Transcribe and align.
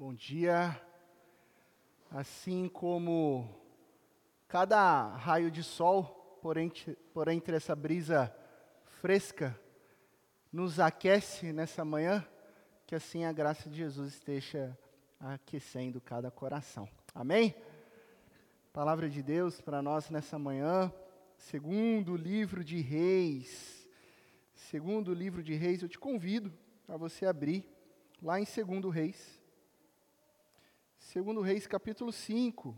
Bom 0.00 0.14
dia. 0.14 0.80
Assim 2.08 2.68
como 2.68 3.52
cada 4.46 5.08
raio 5.16 5.50
de 5.50 5.64
sol, 5.64 6.38
por 6.40 6.56
entre, 6.56 6.94
por 7.12 7.26
entre 7.26 7.56
essa 7.56 7.74
brisa 7.74 8.32
fresca, 9.00 9.58
nos 10.52 10.78
aquece 10.78 11.52
nessa 11.52 11.84
manhã, 11.84 12.24
que 12.86 12.94
assim 12.94 13.24
a 13.24 13.32
graça 13.32 13.68
de 13.68 13.78
Jesus 13.78 14.12
esteja 14.12 14.78
aquecendo 15.18 16.00
cada 16.00 16.30
coração. 16.30 16.88
Amém? 17.12 17.52
Palavra 18.72 19.10
de 19.10 19.20
Deus 19.20 19.60
para 19.60 19.82
nós 19.82 20.10
nessa 20.10 20.38
manhã, 20.38 20.92
segundo 21.36 22.14
livro 22.14 22.62
de 22.62 22.80
Reis. 22.80 23.90
Segundo 24.54 25.12
livro 25.12 25.42
de 25.42 25.54
Reis, 25.54 25.82
eu 25.82 25.88
te 25.88 25.98
convido 25.98 26.52
a 26.86 26.96
você 26.96 27.26
abrir 27.26 27.68
lá 28.22 28.38
em 28.38 28.44
segundo 28.44 28.90
Reis. 28.90 29.37
Segundo 30.98 31.40
Reis, 31.40 31.66
capítulo 31.66 32.12
5. 32.12 32.76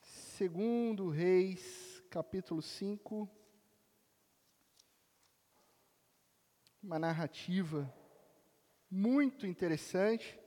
Segundo 0.00 1.10
Reis, 1.10 2.02
capítulo 2.08 2.62
5. 2.62 3.28
Uma 6.82 6.98
narrativa 6.98 7.92
muito 8.90 9.46
interessante 9.46 10.38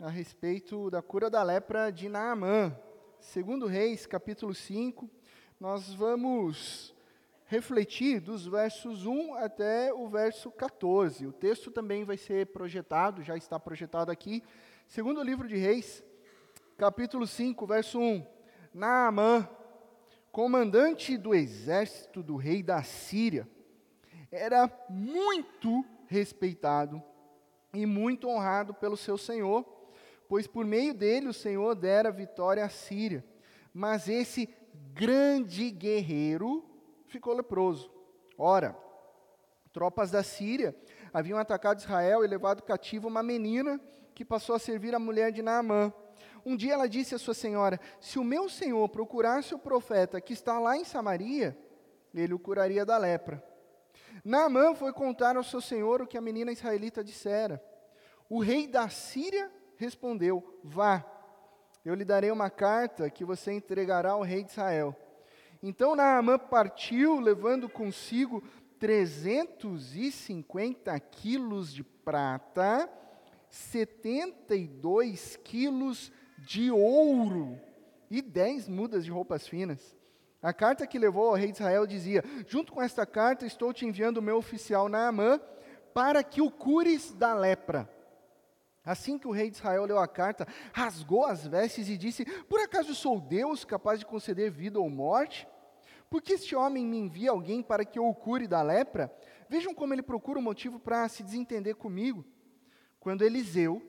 a 0.00 0.08
respeito 0.08 0.90
da 0.90 1.02
cura 1.02 1.30
da 1.30 1.42
lepra 1.42 1.92
de 1.92 2.08
Naamã. 2.08 2.76
Segundo 3.20 3.66
Reis, 3.66 4.06
capítulo 4.06 4.54
5, 4.54 5.08
nós 5.60 5.92
vamos 5.94 6.94
refletir 7.48 8.20
dos 8.20 8.46
versos 8.46 9.06
1 9.06 9.32
até 9.34 9.92
o 9.92 10.06
verso 10.06 10.50
14. 10.50 11.26
O 11.26 11.32
texto 11.32 11.70
também 11.70 12.04
vai 12.04 12.18
ser 12.18 12.48
projetado, 12.48 13.22
já 13.22 13.36
está 13.38 13.58
projetado 13.58 14.12
aqui. 14.12 14.42
Segundo 14.86 15.22
livro 15.22 15.48
de 15.48 15.56
Reis, 15.56 16.04
capítulo 16.76 17.26
5, 17.26 17.66
verso 17.66 17.98
1. 17.98 18.24
Naamã, 18.74 19.48
comandante 20.30 21.16
do 21.16 21.34
exército 21.34 22.22
do 22.22 22.36
rei 22.36 22.62
da 22.62 22.82
Síria, 22.82 23.48
era 24.30 24.70
muito 24.90 25.82
respeitado 26.06 27.02
e 27.72 27.86
muito 27.86 28.28
honrado 28.28 28.74
pelo 28.74 28.96
seu 28.96 29.16
senhor, 29.16 29.64
pois 30.28 30.46
por 30.46 30.66
meio 30.66 30.92
dele 30.92 31.28
o 31.28 31.34
Senhor 31.34 31.74
dera 31.74 32.10
vitória 32.10 32.62
à 32.62 32.68
Síria. 32.68 33.24
Mas 33.72 34.06
esse 34.06 34.50
grande 34.92 35.70
guerreiro 35.70 36.67
ficou 37.08 37.34
leproso. 37.34 37.90
Ora, 38.36 38.76
tropas 39.72 40.10
da 40.10 40.22
Síria 40.22 40.74
haviam 41.12 41.38
atacado 41.38 41.80
Israel 41.80 42.24
e 42.24 42.28
levado 42.28 42.62
cativo 42.62 43.08
uma 43.08 43.22
menina 43.22 43.80
que 44.14 44.24
passou 44.24 44.54
a 44.54 44.58
servir 44.58 44.94
a 44.94 44.98
mulher 44.98 45.32
de 45.32 45.42
Naamã. 45.42 45.92
Um 46.44 46.56
dia 46.56 46.74
ela 46.74 46.88
disse 46.88 47.14
à 47.14 47.18
sua 47.18 47.34
senhora: 47.34 47.80
Se 48.00 48.18
o 48.18 48.24
meu 48.24 48.48
senhor 48.48 48.88
procurasse 48.88 49.54
o 49.54 49.58
profeta 49.58 50.20
que 50.20 50.32
está 50.32 50.58
lá 50.58 50.76
em 50.76 50.84
Samaria, 50.84 51.56
ele 52.14 52.34
o 52.34 52.38
curaria 52.38 52.84
da 52.84 52.96
lepra. 52.96 53.42
Naamã 54.24 54.74
foi 54.74 54.92
contar 54.92 55.36
ao 55.36 55.44
seu 55.44 55.60
senhor 55.60 56.02
o 56.02 56.06
que 56.06 56.18
a 56.18 56.20
menina 56.20 56.52
israelita 56.52 57.04
dissera. 57.04 57.62
O 58.28 58.40
rei 58.40 58.66
da 58.66 58.88
Síria 58.88 59.50
respondeu: 59.76 60.58
Vá, 60.62 61.04
eu 61.84 61.94
lhe 61.94 62.04
darei 62.04 62.30
uma 62.30 62.50
carta 62.50 63.08
que 63.08 63.24
você 63.24 63.52
entregará 63.52 64.12
ao 64.12 64.22
rei 64.22 64.42
de 64.42 64.50
Israel. 64.50 64.94
Então 65.62 65.94
Naamã 65.96 66.38
partiu, 66.38 67.20
levando 67.20 67.68
consigo 67.68 68.42
350 68.78 70.98
quilos 71.00 71.74
de 71.74 71.82
prata, 71.82 72.88
72 73.50 75.36
quilos 75.42 76.12
de 76.38 76.70
ouro 76.70 77.58
e 78.10 78.22
10 78.22 78.68
mudas 78.68 79.04
de 79.04 79.10
roupas 79.10 79.48
finas. 79.48 79.96
A 80.40 80.52
carta 80.52 80.86
que 80.86 80.98
levou 80.98 81.28
ao 81.28 81.34
rei 81.34 81.50
de 81.50 81.58
Israel 81.58 81.86
dizia: 81.86 82.22
Junto 82.46 82.72
com 82.72 82.80
esta 82.80 83.04
carta 83.04 83.44
estou 83.44 83.72
te 83.72 83.84
enviando 83.84 84.18
o 84.18 84.22
meu 84.22 84.36
oficial 84.36 84.88
Naamã 84.88 85.40
para 85.92 86.22
que 86.22 86.40
o 86.40 86.50
cures 86.50 87.12
da 87.12 87.34
lepra. 87.34 87.90
Assim 88.88 89.18
que 89.18 89.28
o 89.28 89.30
rei 89.30 89.50
de 89.50 89.56
Israel 89.58 89.84
leu 89.84 89.98
a 89.98 90.08
carta, 90.08 90.48
rasgou 90.72 91.26
as 91.26 91.46
vestes 91.46 91.90
e 91.90 91.98
disse: 91.98 92.24
Por 92.44 92.58
acaso 92.58 92.94
sou 92.94 93.20
Deus 93.20 93.62
capaz 93.62 93.98
de 93.98 94.06
conceder 94.06 94.50
vida 94.50 94.80
ou 94.80 94.88
morte? 94.88 95.46
Por 96.08 96.22
que 96.22 96.32
este 96.32 96.56
homem 96.56 96.86
me 96.86 96.96
envia 96.96 97.30
alguém 97.30 97.62
para 97.62 97.84
que 97.84 97.98
eu 97.98 98.08
o 98.08 98.14
cure 98.14 98.46
da 98.46 98.62
lepra? 98.62 99.14
Vejam 99.46 99.74
como 99.74 99.92
ele 99.92 100.00
procura 100.00 100.38
um 100.38 100.42
motivo 100.42 100.80
para 100.80 101.06
se 101.06 101.22
desentender 101.22 101.74
comigo. 101.74 102.24
Quando 102.98 103.26
Eliseu, 103.26 103.82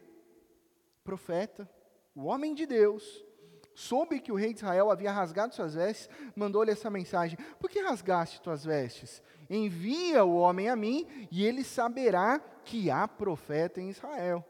profeta, 1.02 1.70
o 2.14 2.26
homem 2.26 2.54
de 2.54 2.66
Deus, 2.66 3.26
soube 3.74 4.20
que 4.20 4.34
o 4.34 4.36
rei 4.36 4.52
de 4.54 4.60
Israel 4.60 4.92
havia 4.92 5.14
rasgado 5.14 5.56
suas 5.56 5.76
vestes, 5.76 6.10
mandou-lhe 6.36 6.72
essa 6.72 6.90
mensagem: 6.90 7.40
Por 7.58 7.70
que 7.70 7.80
rasgaste 7.80 8.42
tuas 8.42 8.66
vestes? 8.66 9.24
Envia 9.50 10.26
o 10.26 10.36
homem 10.36 10.68
a 10.68 10.76
mim, 10.76 11.08
e 11.32 11.46
ele 11.46 11.64
saberá 11.64 12.38
que 12.66 12.92
há 12.92 13.08
profeta 13.08 13.80
em 13.80 13.90
Israel. 13.90 14.46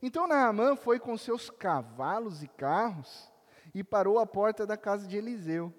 Então 0.00 0.28
Naamã 0.28 0.76
foi 0.76 0.98
com 0.98 1.16
seus 1.16 1.50
cavalos 1.50 2.42
e 2.42 2.48
carros 2.48 3.30
e 3.74 3.82
parou 3.82 4.18
à 4.18 4.26
porta 4.26 4.66
da 4.66 4.76
casa 4.76 5.06
de 5.06 5.16
Eliseu. 5.16 5.72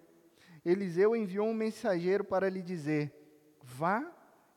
Eliseu 0.66 1.16
enviou 1.16 1.47
um 1.47 1.53
mensageiro 1.53 2.24
para 2.24 2.50
lhe 2.50 2.62
dizer: 2.62 3.13
Vá 3.63 4.06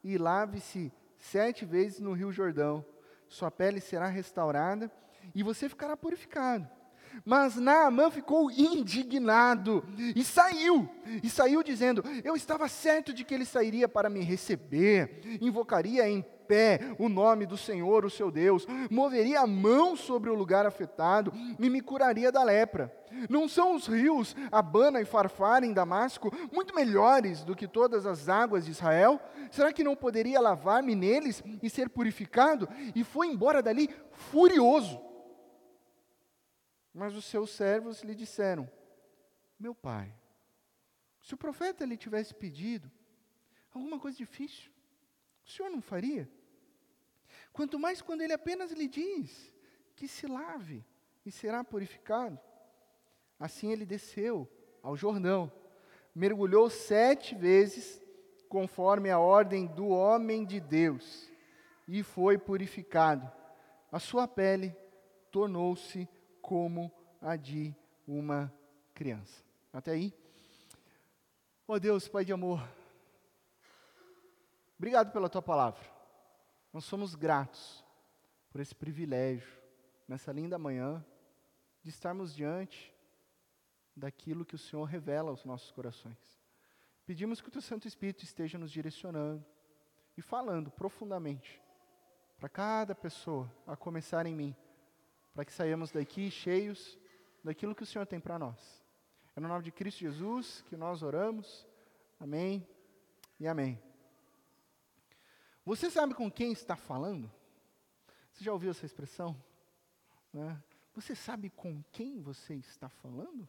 e 0.03 0.19
lave-se 0.19 0.93
sete 1.17 1.65
vezes 1.65 2.01
no 2.01 2.13
rio 2.13 2.33
Jordão, 2.33 2.85
sua 3.29 3.51
pele 3.51 3.81
será 3.81 4.09
restaurada 4.09 4.91
e 5.35 5.43
você 5.43 5.69
ficará 5.69 5.97
purificado. 5.97 6.69
Mas 7.25 7.57
Naamã 7.57 8.11
ficou 8.11 8.51
indignado 8.51 9.85
e 10.17 10.25
saiu, 10.25 10.89
e 11.23 11.29
saiu 11.29 11.63
dizendo: 11.63 12.03
Eu 12.25 12.35
estava 12.35 12.69
certo 12.69 13.13
de 13.13 13.23
que 13.23 13.35
ele 13.35 13.45
sairia 13.45 13.89
para 13.89 14.09
me 14.09 14.21
receber, 14.21 15.21
invocaria 15.41 16.09
em 16.09 16.25
pé 16.53 16.81
o 16.99 17.09
nome 17.09 17.47
do 17.47 17.57
Senhor, 17.57 18.05
o 18.05 18.11
seu 18.11 18.31
Deus, 18.31 18.67
moveria 18.91 19.41
a 19.41 19.47
mão 19.47 19.97
sobre 19.97 20.29
o 20.29 20.35
lugar 20.35 20.67
afetado 20.67 21.33
e 21.59 21.71
me 21.71 21.81
curaria 21.81 22.31
da 22.31 22.43
lepra. 22.43 22.95
Não 23.31 23.49
são 23.49 23.75
os 23.75 23.87
rios 23.87 24.37
Abana 24.51 25.01
e 25.01 25.07
Farfar 25.07 25.65
em 25.65 25.73
Damasco 25.73 26.31
muito 26.53 26.75
melhores 26.75 27.43
do 27.43 27.57
que 27.57 27.67
todas 27.67 28.05
as 28.05 28.29
águas 28.29 28.67
de 28.67 28.71
Israel? 28.71 29.19
Será 29.51 29.73
que 29.73 29.83
não 29.83 29.97
poderia 29.97 30.41
lavar-me 30.43 30.95
neles 30.95 31.43
e 31.63 31.71
ser 31.71 31.89
purificado? 31.89 32.69
E 32.95 33.03
foi 33.03 33.29
embora 33.29 33.63
dali 33.63 33.89
furioso. 34.11 35.01
Mas 36.93 37.17
os 37.17 37.25
seus 37.25 37.51
servos 37.51 38.03
lhe 38.03 38.15
disseram: 38.15 38.71
Meu 39.59 39.75
pai, 39.75 40.13
se 41.23 41.33
o 41.33 41.39
profeta 41.39 41.87
lhe 41.87 41.97
tivesse 41.97 42.35
pedido 42.35 42.91
alguma 43.73 43.99
coisa 43.99 44.19
difícil, 44.19 44.71
o 45.47 45.51
senhor 45.51 45.71
não 45.71 45.81
faria? 45.81 46.29
Quanto 47.53 47.79
mais 47.79 48.01
quando 48.01 48.23
ele 48.23 48.33
apenas 48.33 48.73
lhe 48.73 48.89
diz 48.89 49.53
que 49.95 50.09
se 50.09 50.27
lave 50.27 50.85
e 51.25 51.31
será 51.31 51.63
purificado. 51.63 52.39
Assim 53.39 53.73
ele 53.73 53.85
desceu 53.85 54.49
ao 54.83 54.97
Jordão, 54.97 55.53
mergulhou 56.15 56.71
sete 56.71 57.35
vezes, 57.35 58.01
conforme 58.49 59.11
a 59.11 59.19
ordem 59.19 59.67
do 59.67 59.89
homem 59.89 60.45
de 60.45 60.61
Deus, 60.61 61.31
e 61.87 62.03
foi 62.03 62.39
purificado. 62.39 63.31
A 63.91 63.99
sua 63.99 64.27
pele 64.27 64.75
tornou-se 65.31 66.09
como 66.41 66.93
a 67.21 67.37
de 67.37 67.75
uma 68.07 68.53
criança. 68.95 69.43
Até 69.73 69.93
aí. 69.93 70.15
Ó 71.67 71.75
oh 71.75 71.81
Deus, 71.81 72.09
Pai 72.09 72.25
de 72.25 72.33
amor, 72.33 72.63
obrigado 74.77 75.13
pela 75.13 75.29
tua 75.29 75.41
palavra. 75.41 75.92
Nós 76.73 76.85
somos 76.85 77.15
gratos 77.15 77.85
por 78.51 78.61
esse 78.61 78.75
privilégio, 78.75 79.61
nessa 80.09 80.33
linda 80.33 80.59
manhã, 80.59 81.05
de 81.83 81.91
estarmos 81.91 82.35
diante 82.35 82.95
daquilo 83.95 84.45
que 84.45 84.55
o 84.55 84.59
Senhor 84.59 84.85
revela 84.85 85.31
aos 85.31 85.45
nossos 85.45 85.71
corações. 85.71 86.41
Pedimos 87.05 87.41
que 87.41 87.49
o 87.49 87.53
Teu 87.53 87.61
Santo 87.61 87.87
Espírito 87.87 88.25
esteja 88.25 88.59
nos 88.59 88.71
direcionando 88.71 89.45
e 90.17 90.23
falando 90.23 90.71
profundamente 90.71 91.61
para 92.39 92.49
cada 92.49 92.95
pessoa, 92.95 93.49
a 93.67 93.77
começar 93.77 94.27
em 94.27 94.35
mim, 94.35 94.57
para 95.33 95.45
que 95.45 95.53
saiamos 95.53 95.93
daqui 95.93 96.31
cheios 96.31 96.99
daquilo 97.45 97.75
que 97.75 97.83
o 97.83 97.87
Senhor 97.87 98.07
tem 98.07 98.19
para 98.19 98.39
nós. 98.39 98.83
É 99.37 99.41
no 99.41 99.49
nome 99.49 99.63
de 99.63 99.73
Cristo 99.73 100.01
Jesus 100.01 100.63
que 100.69 100.77
nós 100.77 101.03
oramos. 101.03 101.67
Amém 102.19 102.67
e 103.39 103.47
amém. 103.47 103.92
Você 105.65 105.91
sabe 105.91 106.15
com 106.15 106.31
quem 106.31 106.53
está 106.53 106.75
falando? 106.75 107.31
Você 108.33 108.45
já 108.45 108.53
ouviu 108.53 108.71
essa 108.71 108.85
expressão? 108.85 109.37
Né? 110.33 110.61
Você 110.95 111.15
sabe 111.15 111.51
com 111.51 111.83
quem 111.93 112.21
você 112.21 112.55
está 112.55 112.89
falando? 112.89 113.49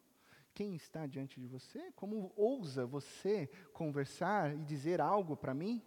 Quem 0.53 0.75
está 0.75 1.07
diante 1.07 1.39
de 1.39 1.47
você? 1.47 1.91
Como 1.93 2.31
ousa 2.35 2.85
você 2.85 3.47
conversar 3.73 4.53
e 4.53 4.63
dizer 4.63 5.01
algo 5.01 5.35
para 5.35 5.53
mim? 5.53 5.81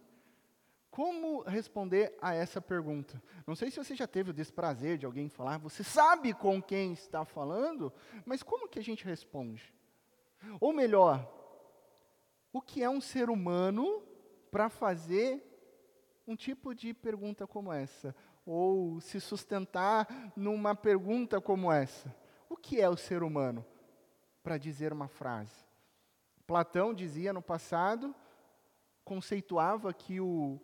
Como 0.91 1.41
responder 1.43 2.17
a 2.21 2.33
essa 2.33 2.59
pergunta? 2.59 3.21
Não 3.45 3.55
sei 3.55 3.71
se 3.71 3.77
você 3.77 3.95
já 3.95 4.07
teve 4.07 4.31
o 4.31 4.33
desprazer 4.33 4.97
de 4.97 5.05
alguém 5.05 5.29
falar, 5.29 5.57
você 5.57 5.83
sabe 5.83 6.33
com 6.33 6.61
quem 6.61 6.91
está 6.91 7.23
falando, 7.23 7.93
mas 8.25 8.43
como 8.43 8.67
que 8.67 8.79
a 8.79 8.83
gente 8.83 9.05
responde? 9.05 9.73
Ou 10.59 10.73
melhor, 10.73 11.31
o 12.51 12.61
que 12.61 12.83
é 12.83 12.89
um 12.89 12.99
ser 12.99 13.29
humano 13.29 14.03
para 14.51 14.69
fazer 14.69 15.46
um 16.27 16.35
tipo 16.35 16.75
de 16.75 16.93
pergunta 16.93 17.47
como 17.47 17.71
essa? 17.71 18.13
Ou 18.45 18.99
se 18.99 19.19
sustentar 19.19 20.07
numa 20.35 20.75
pergunta 20.75 21.39
como 21.39 21.71
essa? 21.71 22.13
O 22.49 22.57
que 22.57 22.81
é 22.81 22.89
o 22.89 22.97
ser 22.97 23.23
humano 23.23 23.65
para 24.43 24.57
dizer 24.57 24.91
uma 24.91 25.07
frase? 25.07 25.65
Platão 26.45 26.93
dizia 26.93 27.31
no 27.31 27.41
passado, 27.41 28.13
conceituava 29.03 29.93
que 29.93 30.19
o 30.19 30.59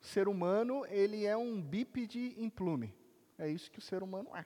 ser 0.00 0.26
humano 0.26 0.84
ele 0.86 1.24
é 1.24 1.36
um 1.36 1.60
bípede 1.60 2.34
em 2.38 2.48
plume. 2.48 2.94
É 3.38 3.48
isso 3.48 3.70
que 3.70 3.78
o 3.78 3.82
ser 3.82 4.02
humano 4.02 4.34
é. 4.34 4.44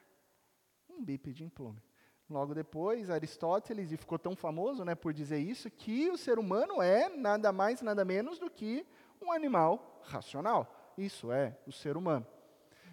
Um 0.88 1.04
bípede 1.04 1.44
em 1.44 1.48
plume. 1.48 1.82
Logo 2.28 2.54
depois, 2.54 3.10
Aristóteles, 3.10 3.90
e 3.90 3.96
ficou 3.96 4.18
tão 4.18 4.36
famoso 4.36 4.84
né, 4.84 4.94
por 4.94 5.12
dizer 5.12 5.38
isso, 5.38 5.70
que 5.70 6.10
o 6.10 6.16
ser 6.16 6.38
humano 6.38 6.82
é 6.82 7.08
nada 7.08 7.50
mais, 7.52 7.80
nada 7.80 8.04
menos 8.04 8.38
do 8.38 8.50
que 8.50 8.86
um 9.20 9.32
animal 9.32 10.00
racional. 10.04 10.94
Isso 10.96 11.30
é 11.30 11.56
o 11.66 11.72
ser 11.72 11.96
humano. 11.96 12.26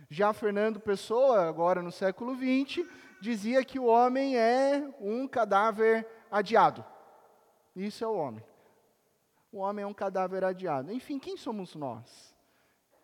Já 0.10 0.34
Fernando 0.34 0.80
Pessoa, 0.80 1.48
agora 1.48 1.82
no 1.82 1.92
século 1.92 2.36
XX, 2.36 2.88
dizia 3.20 3.64
que 3.64 3.80
o 3.80 3.86
homem 3.86 4.38
é 4.38 4.88
um 5.00 5.28
cadáver 5.28 6.08
adiado. 6.30 6.86
Isso 7.76 8.04
é 8.04 8.08
o 8.08 8.16
homem. 8.16 8.44
O 9.52 9.60
homem 9.60 9.84
é 9.84 9.88
um 9.88 9.94
cadáver 9.94 10.44
adiado. 10.44 10.92
Enfim, 10.92 11.18
quem 11.18 11.36
somos 11.36 11.76
nós? 11.76 12.36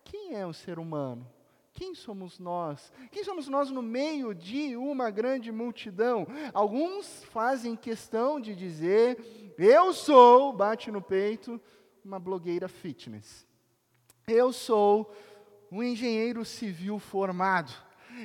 Quem 0.03 0.35
é 0.35 0.45
o 0.45 0.53
ser 0.53 0.77
humano? 0.77 1.27
Quem 1.73 1.95
somos 1.95 2.37
nós? 2.37 2.91
Quem 3.11 3.23
somos 3.23 3.47
nós 3.47 3.71
no 3.71 3.81
meio 3.81 4.35
de 4.35 4.75
uma 4.75 5.09
grande 5.09 5.51
multidão? 5.51 6.27
Alguns 6.53 7.23
fazem 7.25 7.75
questão 7.75 8.39
de 8.39 8.53
dizer: 8.53 9.53
eu 9.57 9.93
sou, 9.93 10.51
bate 10.51 10.91
no 10.91 11.01
peito, 11.01 11.59
uma 12.03 12.19
blogueira 12.19 12.67
fitness. 12.67 13.45
Eu 14.27 14.51
sou 14.51 15.13
um 15.71 15.81
engenheiro 15.81 16.43
civil 16.43 16.99
formado. 16.99 17.71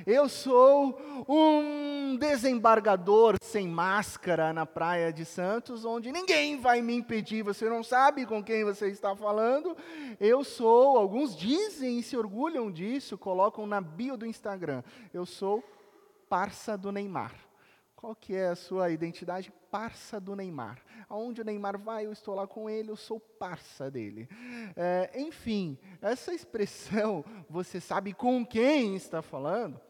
Eu 0.05 0.29
sou 0.29 0.99
um 1.29 2.17
desembargador 2.19 3.37
sem 3.41 3.69
máscara 3.69 4.53
na 4.53 4.67
praia 4.67 5.13
de 5.13 5.25
Santos, 5.25 5.85
onde 5.85 6.11
ninguém 6.11 6.59
vai 6.59 6.83
me 6.83 6.95
impedir, 6.95 7.43
você 7.43 7.69
não 7.69 7.83
sabe 7.83 8.27
com 8.27 8.43
quem 8.43 8.65
você 8.65 8.89
está 8.89 9.15
falando. 9.15 9.77
Eu 10.19 10.43
sou, 10.43 10.99
alguns 10.99 11.37
dizem 11.37 11.99
e 11.99 12.03
se 12.03 12.17
orgulham 12.17 12.71
disso, 12.71 13.17
colocam 13.17 13.67
na 13.67 13.81
bio 13.81 14.17
do 14.17 14.27
Instagram. 14.27 14.83
Eu 15.15 15.25
sou 15.25 15.63
parça 16.29 16.77
do 16.77 16.91
Neymar. 16.91 17.33
Qual 17.95 18.15
que 18.15 18.35
é 18.35 18.49
a 18.49 18.57
sua 18.57 18.91
identidade? 18.91 19.53
Parça 19.71 20.21
do 20.21 20.37
Neymar. 20.37 20.79
Aonde 21.09 21.41
o 21.41 21.45
Neymar 21.45 21.79
vai, 21.79 22.07
eu 22.07 22.13
estou 22.13 22.35
lá 22.35 22.47
com 22.47 22.69
ele, 22.69 22.91
eu 22.91 22.97
sou 22.97 23.21
parça 23.21 23.91
dele. 23.91 24.29
É, 24.75 25.11
enfim, 25.15 25.79
essa 26.03 26.35
expressão, 26.35 27.25
você 27.49 27.81
sabe 27.81 28.13
com 28.13 28.45
quem 28.45 28.97
está 28.97 29.23
falando, 29.23 29.81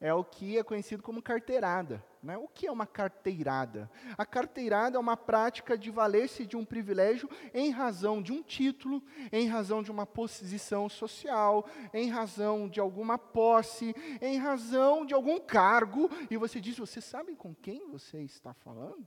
é 0.00 0.12
o 0.12 0.24
que 0.24 0.58
é 0.58 0.62
conhecido 0.62 1.02
como 1.02 1.22
carteirada. 1.22 2.04
Né? 2.22 2.36
O 2.36 2.48
que 2.48 2.66
é 2.66 2.72
uma 2.72 2.86
carteirada? 2.86 3.90
A 4.16 4.24
carteirada 4.24 4.96
é 4.96 5.00
uma 5.00 5.16
prática 5.16 5.76
de 5.76 5.90
valer-se 5.90 6.46
de 6.46 6.56
um 6.56 6.64
privilégio 6.64 7.28
em 7.52 7.70
razão 7.70 8.22
de 8.22 8.32
um 8.32 8.42
título, 8.42 9.02
em 9.32 9.48
razão 9.48 9.82
de 9.82 9.90
uma 9.90 10.06
posição 10.06 10.88
social, 10.88 11.66
em 11.92 12.08
razão 12.08 12.68
de 12.68 12.80
alguma 12.80 13.18
posse, 13.18 13.94
em 14.20 14.38
razão 14.38 15.04
de 15.04 15.14
algum 15.14 15.40
cargo, 15.40 16.08
e 16.30 16.36
você 16.36 16.60
diz: 16.60 16.78
Você 16.78 17.00
sabe 17.00 17.34
com 17.34 17.54
quem 17.54 17.88
você 17.90 18.22
está 18.22 18.54
falando? 18.54 19.06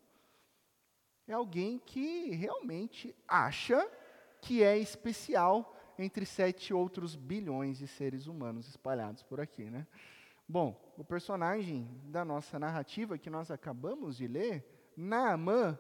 É 1.28 1.34
alguém 1.34 1.80
que 1.80 2.30
realmente 2.32 3.16
acha 3.28 3.90
que 4.42 4.62
é 4.62 4.78
especial 4.78 5.76
entre 5.98 6.26
sete 6.26 6.74
outros 6.74 7.16
bilhões 7.16 7.78
de 7.78 7.88
seres 7.88 8.28
humanos 8.28 8.68
espalhados 8.68 9.24
por 9.24 9.40
aqui, 9.40 9.70
né? 9.70 9.88
Bom, 10.48 10.80
o 10.98 11.04
personagem 11.04 11.90
da 12.04 12.24
nossa 12.24 12.60
narrativa 12.60 13.18
que 13.18 13.30
nós 13.30 13.50
acabamos 13.50 14.18
de 14.18 14.28
ler, 14.28 14.64
Naamã, 14.96 15.80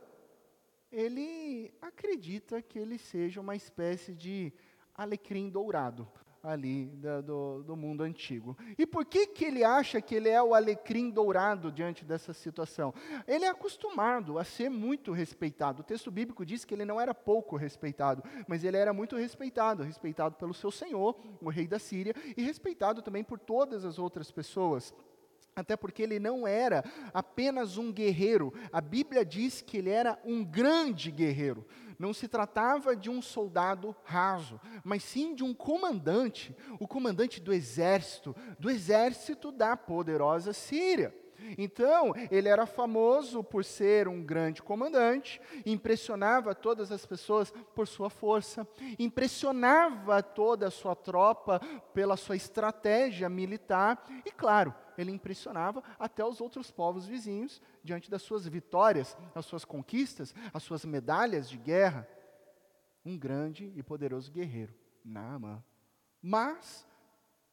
ele 0.91 1.71
acredita 1.79 2.61
que 2.61 2.79
ele 2.79 2.97
seja 2.97 3.39
uma 3.39 3.55
espécie 3.55 4.15
de 4.15 4.51
alecrim 4.95 5.49
dourado 5.49 6.07
ali 6.45 6.85
do, 7.23 7.63
do 7.63 7.75
mundo 7.75 8.03
antigo. 8.03 8.57
E 8.77 8.85
por 8.85 9.05
que, 9.05 9.27
que 9.27 9.45
ele 9.45 9.63
acha 9.63 10.01
que 10.01 10.15
ele 10.15 10.29
é 10.29 10.41
o 10.41 10.53
alecrim 10.53 11.09
dourado 11.09 11.71
diante 11.71 12.05
dessa 12.05 12.33
situação? 12.33 12.93
Ele 13.27 13.45
é 13.45 13.49
acostumado 13.49 14.37
a 14.37 14.43
ser 14.43 14.69
muito 14.69 15.11
respeitado. 15.11 15.81
O 15.81 15.85
texto 15.85 16.11
bíblico 16.11 16.45
diz 16.45 16.65
que 16.65 16.73
ele 16.73 16.85
não 16.85 16.99
era 16.99 17.13
pouco 17.13 17.55
respeitado, 17.55 18.23
mas 18.47 18.63
ele 18.63 18.77
era 18.77 18.93
muito 18.93 19.15
respeitado 19.15 19.83
respeitado 19.83 20.35
pelo 20.35 20.53
seu 20.53 20.71
senhor, 20.71 21.17
o 21.41 21.49
rei 21.49 21.67
da 21.67 21.79
Síria, 21.79 22.13
e 22.35 22.43
respeitado 22.43 23.01
também 23.01 23.23
por 23.23 23.39
todas 23.39 23.85
as 23.85 23.97
outras 23.97 24.31
pessoas. 24.31 24.93
Até 25.55 25.77
porque 25.77 26.03
ele 26.03 26.19
não 26.19 26.45
era 26.45 26.83
apenas 27.13 27.77
um 27.77 27.91
guerreiro, 27.91 28.53
a 28.73 28.81
Bíblia 28.81 29.23
diz 29.23 29.61
que 29.61 29.77
ele 29.77 29.89
era 29.89 30.19
um 30.25 30.43
grande 30.43 31.09
guerreiro. 31.09 31.65
Não 31.97 32.13
se 32.13 32.27
tratava 32.27 32.95
de 32.95 33.09
um 33.09 33.21
soldado 33.21 33.95
raso, 34.03 34.59
mas 34.83 35.03
sim 35.03 35.33
de 35.33 35.43
um 35.43 35.53
comandante, 35.53 36.55
o 36.79 36.87
comandante 36.87 37.39
do 37.39 37.53
exército, 37.53 38.35
do 38.59 38.69
exército 38.69 39.51
da 39.51 39.75
poderosa 39.77 40.53
Síria. 40.53 41.13
Então, 41.57 42.13
ele 42.31 42.47
era 42.47 42.65
famoso 42.65 43.43
por 43.43 43.63
ser 43.63 44.07
um 44.07 44.23
grande 44.23 44.61
comandante, 44.61 45.41
impressionava 45.65 46.55
todas 46.55 46.91
as 46.91 47.05
pessoas 47.05 47.51
por 47.73 47.87
sua 47.87 48.09
força, 48.09 48.67
impressionava 48.97 50.23
toda 50.23 50.67
a 50.67 50.71
sua 50.71 50.95
tropa 50.95 51.59
pela 51.93 52.17
sua 52.17 52.35
estratégia 52.35 53.29
militar 53.29 54.03
e, 54.25 54.31
claro, 54.31 54.73
ele 54.97 55.11
impressionava 55.11 55.83
até 55.99 56.23
os 56.23 56.41
outros 56.41 56.71
povos 56.71 57.05
vizinhos 57.05 57.61
diante 57.83 58.09
das 58.09 58.21
suas 58.21 58.47
vitórias, 58.47 59.17
as 59.33 59.45
suas 59.45 59.65
conquistas, 59.65 60.33
as 60.53 60.63
suas 60.63 60.85
medalhas 60.85 61.49
de 61.49 61.57
guerra. 61.57 62.07
Um 63.05 63.17
grande 63.17 63.71
e 63.75 63.83
poderoso 63.83 64.31
guerreiro, 64.31 64.73
Naamã. 65.03 65.63
Mas, 66.21 66.87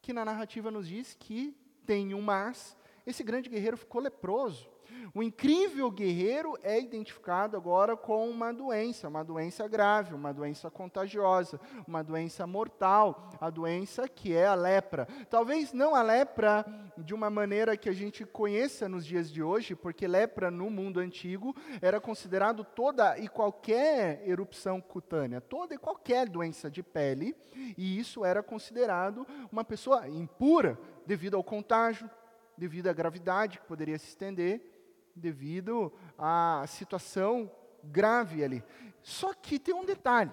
que 0.01 0.11
na 0.11 0.25
narrativa 0.25 0.71
nos 0.71 0.87
diz 0.87 1.13
que 1.13 1.55
tem 1.85 2.13
um 2.15 2.21
mas, 2.21 2.75
esse 3.05 3.23
grande 3.23 3.49
guerreiro 3.49 3.77
ficou 3.77 4.01
leproso. 4.01 4.72
O 5.13 5.23
incrível 5.23 5.89
guerreiro 5.89 6.57
é 6.61 6.79
identificado 6.79 7.57
agora 7.57 7.97
com 7.97 8.29
uma 8.29 8.53
doença, 8.53 9.07
uma 9.07 9.23
doença 9.23 9.67
grave, 9.67 10.13
uma 10.13 10.33
doença 10.33 10.69
contagiosa, 10.69 11.59
uma 11.87 12.03
doença 12.03 12.45
mortal, 12.45 13.29
a 13.39 13.49
doença 13.49 14.07
que 14.07 14.33
é 14.33 14.45
a 14.45 14.55
lepra. 14.55 15.07
Talvez 15.29 15.73
não 15.73 15.95
a 15.95 16.01
lepra 16.01 16.65
de 16.97 17.13
uma 17.13 17.29
maneira 17.29 17.75
que 17.75 17.89
a 17.89 17.93
gente 17.93 18.25
conheça 18.25 18.87
nos 18.87 19.05
dias 19.05 19.31
de 19.31 19.41
hoje, 19.41 19.75
porque 19.75 20.07
lepra 20.07 20.49
no 20.49 20.69
mundo 20.69 20.99
antigo 20.99 21.55
era 21.81 21.99
considerado 21.99 22.63
toda 22.63 23.17
e 23.17 23.27
qualquer 23.27 24.21
erupção 24.27 24.79
cutânea, 24.79 25.41
toda 25.41 25.73
e 25.73 25.77
qualquer 25.77 26.29
doença 26.29 26.69
de 26.69 26.83
pele, 26.83 27.35
e 27.77 27.99
isso 27.99 28.23
era 28.23 28.43
considerado 28.43 29.25
uma 29.51 29.63
pessoa 29.63 30.07
impura 30.07 30.79
devido 31.05 31.35
ao 31.35 31.43
contágio, 31.43 32.09
devido 32.57 32.87
à 32.87 32.93
gravidade 32.93 33.59
que 33.59 33.65
poderia 33.65 33.97
se 33.97 34.07
estender, 34.07 34.72
devido 35.15 35.91
à 36.17 36.65
situação 36.67 37.51
grave 37.83 38.43
ali. 38.43 38.63
Só 39.01 39.33
que 39.33 39.59
tem 39.59 39.73
um 39.73 39.85
detalhe: 39.85 40.31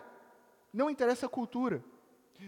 não 0.73 0.89
interessa 0.89 1.27
a 1.27 1.31
cultura, 1.31 1.83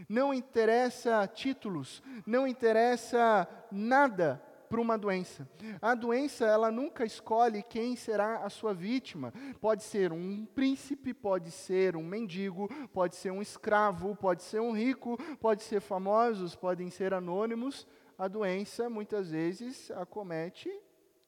não 0.08 0.32
interessa 0.32 1.26
títulos, 1.26 2.02
não 2.26 2.46
interessa 2.46 3.48
nada 3.70 4.42
para 4.72 4.80
uma 4.80 4.96
doença. 4.96 5.46
A 5.82 5.94
doença, 5.94 6.46
ela 6.46 6.70
nunca 6.70 7.04
escolhe 7.04 7.62
quem 7.62 7.94
será 7.94 8.38
a 8.38 8.48
sua 8.48 8.72
vítima. 8.72 9.30
Pode 9.60 9.82
ser 9.82 10.12
um 10.12 10.46
príncipe, 10.46 11.12
pode 11.12 11.50
ser 11.50 11.94
um 11.94 12.02
mendigo, 12.02 12.70
pode 12.90 13.16
ser 13.16 13.30
um 13.30 13.42
escravo, 13.42 14.16
pode 14.16 14.42
ser 14.42 14.62
um 14.62 14.72
rico, 14.72 15.18
pode 15.38 15.62
ser 15.62 15.80
famosos, 15.80 16.56
podem 16.56 16.88
ser 16.88 17.12
anônimos. 17.12 17.86
A 18.16 18.26
doença 18.28 18.88
muitas 18.88 19.30
vezes 19.30 19.90
acomete 19.90 20.70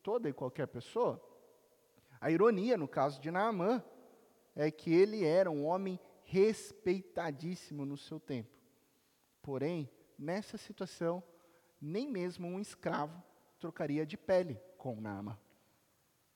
toda 0.04 0.28
e 0.28 0.32
qualquer 0.32 0.68
pessoa. 0.68 1.20
A 2.20 2.30
ironia, 2.30 2.76
no 2.76 2.86
caso 2.86 3.20
de 3.20 3.30
Naamã, 3.30 3.82
é 4.54 4.70
que 4.70 4.92
ele 4.92 5.24
era 5.24 5.50
um 5.50 5.64
homem 5.64 5.98
respeitadíssimo 6.22 7.84
no 7.84 7.96
seu 7.96 8.20
tempo. 8.20 8.56
Porém, 9.42 9.90
nessa 10.18 10.56
situação, 10.56 11.24
nem 11.80 12.08
mesmo 12.08 12.46
um 12.46 12.60
escravo 12.60 13.20
trocaria 13.58 14.06
de 14.06 14.16
pele 14.16 14.60
com 14.76 15.00
Naamã. 15.00 15.38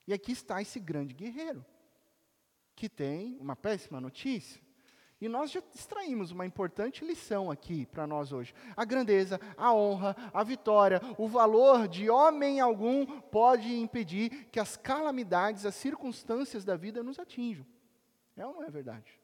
E 0.07 0.15
aqui 0.15 0.33
está 0.33 0.61
esse 0.63 0.81
grande 0.81 1.13
guerreiro, 1.15 1.65
que 2.75 2.89
tem 2.89 3.37
uma 3.39 3.55
péssima 3.55 4.01
notícia. 4.01 4.63
E 5.21 5.29
nós 5.29 5.51
já 5.51 5.61
extraímos 5.75 6.31
uma 6.31 6.47
importante 6.47 7.05
lição 7.05 7.51
aqui 7.51 7.87
para 7.87 8.07
nós 8.07 8.33
hoje. 8.33 8.55
A 8.77 8.85
grandeza, 8.85 9.41
a 9.57 9.75
honra, 9.75 10.15
a 10.33 10.45
vitória, 10.45 11.01
o 11.19 11.27
valor 11.27 11.89
de 11.89 12.09
homem 12.09 12.61
algum 12.61 13.05
pode 13.05 13.75
impedir 13.75 14.45
que 14.53 14.61
as 14.61 14.77
calamidades, 14.77 15.67
as 15.67 15.75
circunstâncias 15.75 16.65
da 16.65 16.77
vida 16.77 17.03
nos 17.03 17.19
atinjam. 17.19 17.67
É 18.37 18.47
ou 18.47 18.55
não 18.55 18.63
é 18.63 18.71
verdade? 18.71 19.19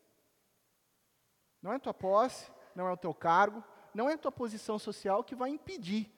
Não 1.63 1.73
é 1.73 1.79
tua 1.79 1.95
posse, 1.95 2.51
não 2.75 2.89
é 2.89 2.93
o 2.93 2.97
teu 2.97 3.15
cargo, 3.15 3.63
não 3.95 4.11
é 4.11 4.15
a 4.15 4.19
tua 4.19 4.33
posição 4.33 4.79
social 4.79 5.23
que 5.23 5.37
vai 5.37 5.51
impedir 5.51 6.13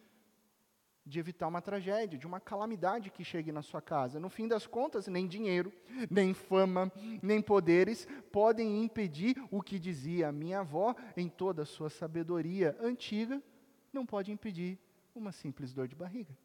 de 1.06 1.20
evitar 1.20 1.46
uma 1.46 1.62
tragédia, 1.62 2.18
de 2.18 2.26
uma 2.26 2.40
calamidade 2.40 3.10
que 3.10 3.22
chegue 3.22 3.52
na 3.52 3.62
sua 3.62 3.80
casa. 3.80 4.18
No 4.18 4.28
fim 4.28 4.48
das 4.48 4.66
contas, 4.66 5.06
nem 5.06 5.28
dinheiro, 5.28 5.72
nem 6.10 6.34
fama, 6.34 6.92
nem 7.22 7.40
poderes 7.40 8.08
podem 8.32 8.82
impedir 8.82 9.40
o 9.50 9.62
que 9.62 9.78
dizia 9.78 10.32
minha 10.32 10.60
avó 10.60 10.96
em 11.16 11.28
toda 11.28 11.62
a 11.62 11.66
sua 11.66 11.88
sabedoria 11.88 12.76
antiga, 12.80 13.40
não 13.92 14.04
pode 14.04 14.32
impedir 14.32 14.78
uma 15.14 15.30
simples 15.30 15.72
dor 15.72 15.86
de 15.86 15.94
barriga. 15.94 16.36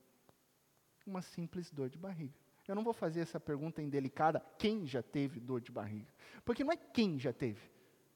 Uma 1.06 1.24
simples 1.24 1.72
dor 1.72 1.90
de 1.90 1.98
barriga. 1.98 2.36
Eu 2.68 2.76
não 2.76 2.84
vou 2.84 2.94
fazer 2.94 3.22
essa 3.22 3.40
pergunta 3.40 3.82
indelicada, 3.82 4.46
quem 4.60 4.86
já 4.86 5.02
teve 5.02 5.40
dor 5.40 5.60
de 5.60 5.72
barriga? 5.72 6.14
Porque 6.46 6.64
não 6.64 6.72
é 6.72 6.78
quem 6.78 7.20
já 7.20 7.34
teve, 7.34 7.60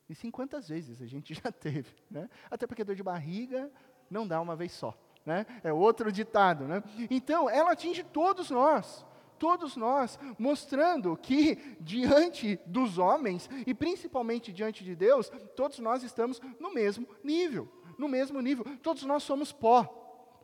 e 0.08 0.14
sim 0.14 0.30
quantas 0.30 0.70
vezes 0.70 1.02
a 1.02 1.08
gente 1.08 1.34
já 1.44 1.52
teve. 1.52 1.92
Né? 2.10 2.30
Até 2.50 2.68
porque 2.68 2.84
dor 2.84 2.96
de 2.96 3.04
barriga 3.04 3.72
não 4.10 4.28
dá 4.28 4.40
uma 4.40 4.56
vez 4.56 4.72
só. 4.72 4.96
Né? 5.26 5.46
É 5.64 5.74
outro 5.74 6.12
ditado. 6.12 6.66
Né? 6.66 6.84
Então, 7.10 7.50
ela 7.50 7.72
atinge 7.72 8.04
todos 8.04 8.50
nós, 8.50 9.06
todos 9.40 9.76
nós, 9.76 10.20
mostrando 10.38 11.18
que 11.18 11.78
diante 11.80 12.60
dos 12.66 12.98
homens, 12.98 13.50
e 13.66 13.74
principalmente 13.74 14.54
diante 14.54 14.84
de 14.84 14.96
Deus, 14.96 15.30
todos 15.56 15.80
nós 15.80 16.04
estamos 16.04 16.40
no 16.60 16.74
mesmo 16.74 17.08
nível. 17.24 17.72
No 17.98 18.08
mesmo 18.08 18.42
nível. 18.42 18.66
Todos 18.84 19.04
nós 19.04 19.24
somos 19.24 19.52
pó. 19.52 19.84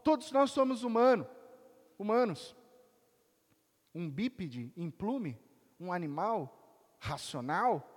Todos 0.04 0.32
nós 0.32 0.52
somos 0.52 0.84
humano, 0.84 1.28
humanos. 1.98 2.56
Um 3.94 4.10
bípede 4.10 4.72
em 4.76 4.90
plume, 4.90 5.38
um 5.80 5.94
animal 5.94 6.58
racional, 6.98 7.88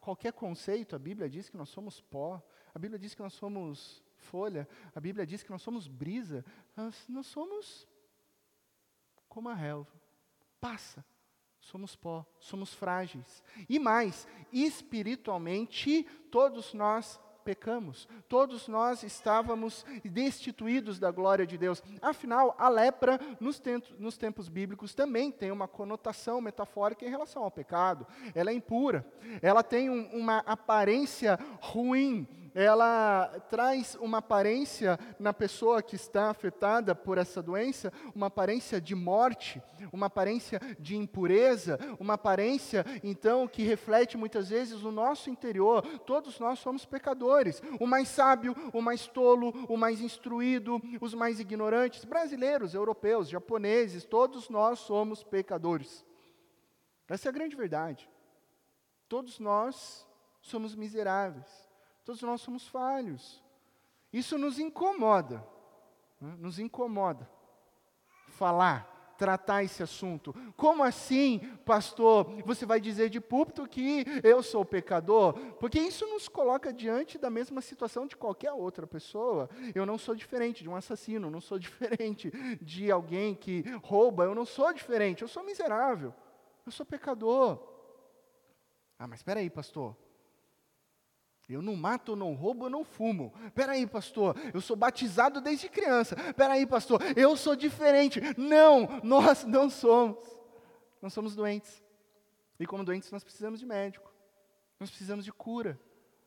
qualquer 0.00 0.32
conceito, 0.32 0.96
a 0.96 0.98
Bíblia 0.98 1.28
diz 1.28 1.48
que 1.48 1.56
nós 1.56 1.68
somos 1.68 2.00
pó, 2.00 2.42
a 2.74 2.78
Bíblia 2.78 2.98
diz 2.98 3.14
que 3.14 3.22
nós 3.22 3.34
somos 3.34 4.02
folha, 4.20 4.68
a 4.94 5.00
Bíblia 5.00 5.26
diz 5.26 5.42
que 5.42 5.50
nós 5.50 5.62
somos 5.62 5.88
brisa, 5.88 6.44
nós, 6.76 7.04
nós 7.08 7.26
somos 7.26 7.88
como 9.28 9.48
a 9.48 9.54
relva, 9.54 9.92
passa, 10.60 11.04
somos 11.60 11.96
pó, 11.96 12.26
somos 12.38 12.74
frágeis. 12.74 13.42
E 13.68 13.78
mais, 13.78 14.26
espiritualmente, 14.52 16.04
todos 16.30 16.74
nós 16.74 17.20
pecamos. 17.44 18.08
Todos 18.28 18.68
nós 18.68 19.02
estávamos 19.02 19.84
destituídos 20.04 20.98
da 20.98 21.10
glória 21.10 21.46
de 21.46 21.58
Deus. 21.58 21.82
Afinal, 22.00 22.54
a 22.58 22.68
lepra, 22.68 23.18
nos, 23.40 23.58
tempos, 23.58 23.98
nos 23.98 24.16
tempos 24.16 24.48
bíblicos, 24.48 24.94
também 24.94 25.30
tem 25.32 25.50
uma 25.50 25.66
conotação 25.66 26.40
metafórica 26.40 27.04
em 27.04 27.10
relação 27.10 27.42
ao 27.42 27.50
pecado. 27.50 28.06
Ela 28.34 28.50
é 28.50 28.54
impura, 28.54 29.04
ela 29.42 29.62
tem 29.62 29.90
um, 29.90 30.04
uma 30.12 30.38
aparência 30.38 31.38
ruim, 31.60 32.26
ela 32.54 33.26
traz 33.48 33.96
uma 34.00 34.18
aparência 34.18 34.98
na 35.18 35.32
pessoa 35.32 35.82
que 35.82 35.96
está 35.96 36.30
afetada 36.30 36.94
por 36.94 37.18
essa 37.18 37.42
doença, 37.42 37.92
uma 38.14 38.26
aparência 38.26 38.80
de 38.80 38.94
morte, 38.94 39.62
uma 39.92 40.06
aparência 40.06 40.60
de 40.78 40.96
impureza, 40.96 41.78
uma 41.98 42.14
aparência, 42.14 42.84
então, 43.02 43.46
que 43.46 43.62
reflete 43.62 44.16
muitas 44.16 44.48
vezes 44.48 44.82
o 44.82 44.90
nosso 44.90 45.30
interior. 45.30 45.82
Todos 46.00 46.38
nós 46.40 46.58
somos 46.58 46.84
pecadores. 46.84 47.62
O 47.78 47.86
mais 47.86 48.08
sábio, 48.08 48.54
o 48.72 48.80
mais 48.80 49.06
tolo, 49.06 49.50
o 49.68 49.76
mais 49.76 50.00
instruído, 50.00 50.80
os 51.00 51.14
mais 51.14 51.40
ignorantes, 51.40 52.04
brasileiros, 52.04 52.74
europeus, 52.74 53.28
japoneses, 53.28 54.04
todos 54.04 54.48
nós 54.48 54.78
somos 54.80 55.22
pecadores. 55.22 56.04
Essa 57.08 57.28
é 57.28 57.30
a 57.30 57.32
grande 57.32 57.56
verdade. 57.56 58.08
Todos 59.08 59.40
nós 59.40 60.06
somos 60.40 60.74
miseráveis. 60.76 61.69
Todos 62.10 62.22
nós 62.22 62.40
somos 62.40 62.66
falhos. 62.66 63.40
Isso 64.12 64.36
nos 64.36 64.58
incomoda, 64.58 65.46
né? 66.20 66.34
nos 66.40 66.58
incomoda. 66.58 67.30
Falar, 68.30 69.14
tratar 69.16 69.62
esse 69.62 69.80
assunto. 69.80 70.34
Como 70.56 70.82
assim, 70.82 71.38
pastor, 71.64 72.24
você 72.44 72.66
vai 72.66 72.80
dizer 72.80 73.10
de 73.10 73.20
púlpito 73.20 73.64
que 73.64 74.04
eu 74.24 74.42
sou 74.42 74.64
pecador? 74.64 75.34
Porque 75.60 75.78
isso 75.78 76.04
nos 76.08 76.26
coloca 76.26 76.72
diante 76.72 77.16
da 77.16 77.30
mesma 77.30 77.60
situação 77.60 78.08
de 78.08 78.16
qualquer 78.16 78.50
outra 78.50 78.88
pessoa. 78.88 79.48
Eu 79.72 79.86
não 79.86 79.96
sou 79.96 80.16
diferente 80.16 80.64
de 80.64 80.68
um 80.68 80.74
assassino, 80.74 81.30
não 81.30 81.40
sou 81.40 81.60
diferente 81.62 82.32
de 82.60 82.90
alguém 82.90 83.36
que 83.36 83.62
rouba, 83.84 84.24
eu 84.24 84.34
não 84.34 84.44
sou 84.44 84.72
diferente, 84.72 85.22
eu 85.22 85.28
sou 85.28 85.44
miserável, 85.44 86.12
eu 86.66 86.72
sou 86.72 86.84
pecador. 86.84 87.62
Ah, 88.98 89.06
mas 89.06 89.20
espera 89.20 89.38
aí, 89.38 89.48
pastor. 89.48 89.94
Eu 91.54 91.62
não 91.62 91.76
mato, 91.76 92.12
eu 92.12 92.16
não 92.16 92.34
roubo, 92.34 92.66
eu 92.66 92.70
não 92.70 92.84
fumo. 92.84 93.32
Peraí, 93.54 93.86
pastor, 93.86 94.36
eu 94.54 94.60
sou 94.60 94.76
batizado 94.76 95.40
desde 95.40 95.68
criança. 95.68 96.14
Peraí, 96.34 96.66
pastor, 96.66 97.00
eu 97.16 97.36
sou 97.36 97.56
diferente. 97.56 98.20
Não, 98.36 99.00
nós 99.02 99.44
não 99.44 99.68
somos. 99.68 100.18
Nós 101.02 101.12
somos 101.12 101.34
doentes. 101.34 101.82
E 102.58 102.66
como 102.66 102.84
doentes, 102.84 103.10
nós 103.10 103.24
precisamos 103.24 103.58
de 103.58 103.66
médico. 103.66 104.12
Nós 104.78 104.90
precisamos 104.90 105.24
de 105.24 105.32
cura. 105.32 105.80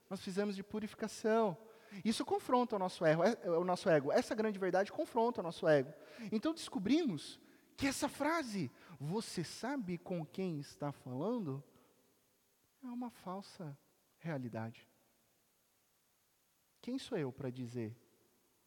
Nós 0.10 0.20
precisamos 0.20 0.56
de 0.56 0.64
purificação. 0.64 1.58
Isso 2.04 2.26
confronta 2.26 2.76
o 2.76 2.80
nosso 2.80 3.06
ego, 3.06 3.24
é, 3.24 3.50
o 3.50 3.64
nosso 3.64 3.90
ego. 3.90 4.12
Essa 4.12 4.34
grande 4.34 4.58
verdade 4.58 4.92
confronta 4.92 5.42
o 5.42 5.44
nosso 5.44 5.68
ego. 5.68 5.94
Então 6.32 6.54
descobrimos 6.54 7.40
que 7.78 7.88
essa 7.88 8.08
frase, 8.08 8.72
você 9.00 9.44
sabe 9.44 9.98
com 9.98 10.26
quem 10.26 10.60
está 10.60 10.92
falando, 10.92 11.64
é 12.84 12.88
uma 12.88 13.10
falsa 13.10 13.78
realidade. 14.20 14.88
Quem 16.84 17.00
sou 17.00 17.18
eu 17.18 17.32
para 17.32 17.50
dizer? 17.50 17.96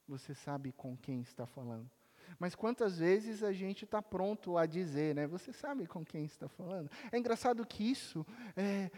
Você 0.08 0.34
sabe 0.34 0.72
com 0.72 0.96
quem 0.96 1.20
está 1.20 1.44
falando. 1.44 1.86
Mas 2.38 2.54
quantas 2.54 2.98
vezes 2.98 3.42
a 3.42 3.52
gente 3.52 3.84
está 3.84 4.00
pronto 4.00 4.56
a 4.56 4.64
dizer, 4.64 5.14
né? 5.14 5.26
Você 5.26 5.52
sabe 5.52 5.86
com 5.86 6.02
quem 6.02 6.24
está 6.24 6.48
falando? 6.48 6.90
É 7.12 7.18
engraçado 7.18 7.66
que 7.66 7.84
isso, 7.84 8.26
é, 8.56 8.90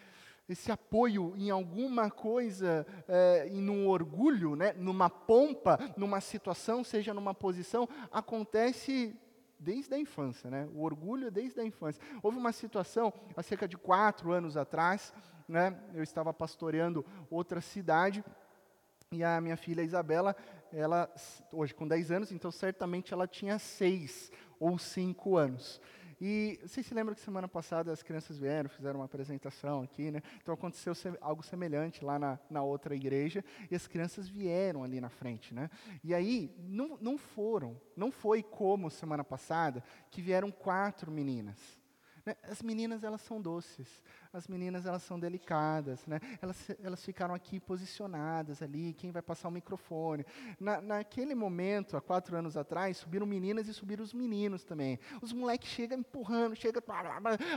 esse 0.49 0.71
apoio 0.71 1.35
em 1.37 1.51
alguma 1.51 2.13
coisa, 2.13 2.87
é, 3.09 3.49
em 3.49 3.69
um 3.69 3.89
orgulho, 3.89 4.55
né? 4.55 4.73
numa 4.75 5.11
pompa, 5.11 5.81
numa 5.97 6.21
situação, 6.21 6.85
seja 6.85 7.13
numa 7.13 7.35
posição, 7.35 7.89
acontece 8.13 9.19
desde 9.59 9.93
a 9.95 9.99
infância, 9.99 10.49
né? 10.49 10.69
O 10.73 10.85
orgulho 10.85 11.29
desde 11.29 11.59
a 11.59 11.65
infância. 11.65 12.01
Houve 12.23 12.39
uma 12.39 12.53
situação, 12.53 13.13
há 13.37 13.43
cerca 13.43 13.67
de 13.67 13.77
quatro 13.77 14.31
anos 14.31 14.57
atrás, 14.57 15.13
né? 15.49 15.77
Eu 15.93 16.05
estava 16.05 16.33
pastoreando 16.33 17.05
outra 17.29 17.61
cidade 17.61 18.25
e 19.11 19.25
a 19.25 19.41
minha 19.41 19.57
filha 19.57 19.83
Isabela, 19.83 20.37
ela 20.71 21.11
hoje 21.51 21.75
com 21.75 21.89
10 21.89 22.11
anos, 22.11 22.33
então 22.33 22.51
certamente 22.51 23.15
ela 23.15 23.27
tinha 23.27 23.59
6 23.59 24.31
ou 24.61 24.79
5 24.79 25.37
anos. 25.37 25.81
E 26.21 26.61
vocês 26.63 26.85
se 26.85 26.93
lembram 26.93 27.15
que 27.15 27.21
semana 27.23 27.49
passada 27.49 27.91
as 27.91 28.03
crianças 28.03 28.37
vieram, 28.37 28.69
fizeram 28.69 28.99
uma 28.99 29.07
apresentação 29.07 29.83
aqui, 29.83 30.11
né? 30.11 30.21
Então 30.43 30.53
aconteceu 30.53 30.93
algo 31.23 31.43
semelhante 31.43 32.05
lá 32.05 32.19
na, 32.19 32.39
na 32.51 32.63
outra 32.63 32.95
igreja, 32.95 33.43
e 33.71 33.75
as 33.75 33.87
crianças 33.87 34.29
vieram 34.29 34.85
ali 34.85 35.01
na 35.01 35.09
frente, 35.09 35.55
né? 35.55 35.71
E 36.05 36.13
aí, 36.13 36.55
não, 36.59 36.99
não 37.01 37.17
foram, 37.17 37.81
não 37.97 38.11
foi 38.11 38.43
como 38.43 38.91
semana 38.91 39.25
passada, 39.25 39.83
que 40.11 40.21
vieram 40.21 40.51
quatro 40.51 41.11
meninas. 41.11 41.79
Né? 42.29 42.37
As 42.43 42.61
meninas, 42.61 43.03
elas 43.05 43.23
são 43.23 43.41
doces, 43.41 44.03
as 44.35 44.47
meninas, 44.47 44.85
elas 44.85 45.03
são 45.03 45.19
delicadas, 45.19 46.07
né? 46.07 46.21
elas, 46.43 46.71
elas 46.83 47.03
ficaram 47.03 47.35
aqui 47.35 47.59
posicionadas 47.59 48.61
ali, 48.61 48.93
quem 48.93 49.11
vai 49.11 49.23
passar 49.23 49.49
o 49.49 49.51
microfone. 49.51 50.27
Na, 50.61 50.79
naquele 50.79 51.35
momento, 51.35 51.97
há 51.97 52.03
quatro 52.03 52.37
anos 52.37 52.55
atrás, 52.55 52.99
subiram 52.99 53.25
meninas 53.25 53.67
e 53.67 53.73
subiram 53.73 54.05
os 54.05 54.13
meninos 54.13 54.63
também. 54.63 54.99
Os 55.23 55.33
moleques 55.33 55.71
chegam 55.71 56.01
empurrando, 56.01 56.55
chegam 56.55 56.83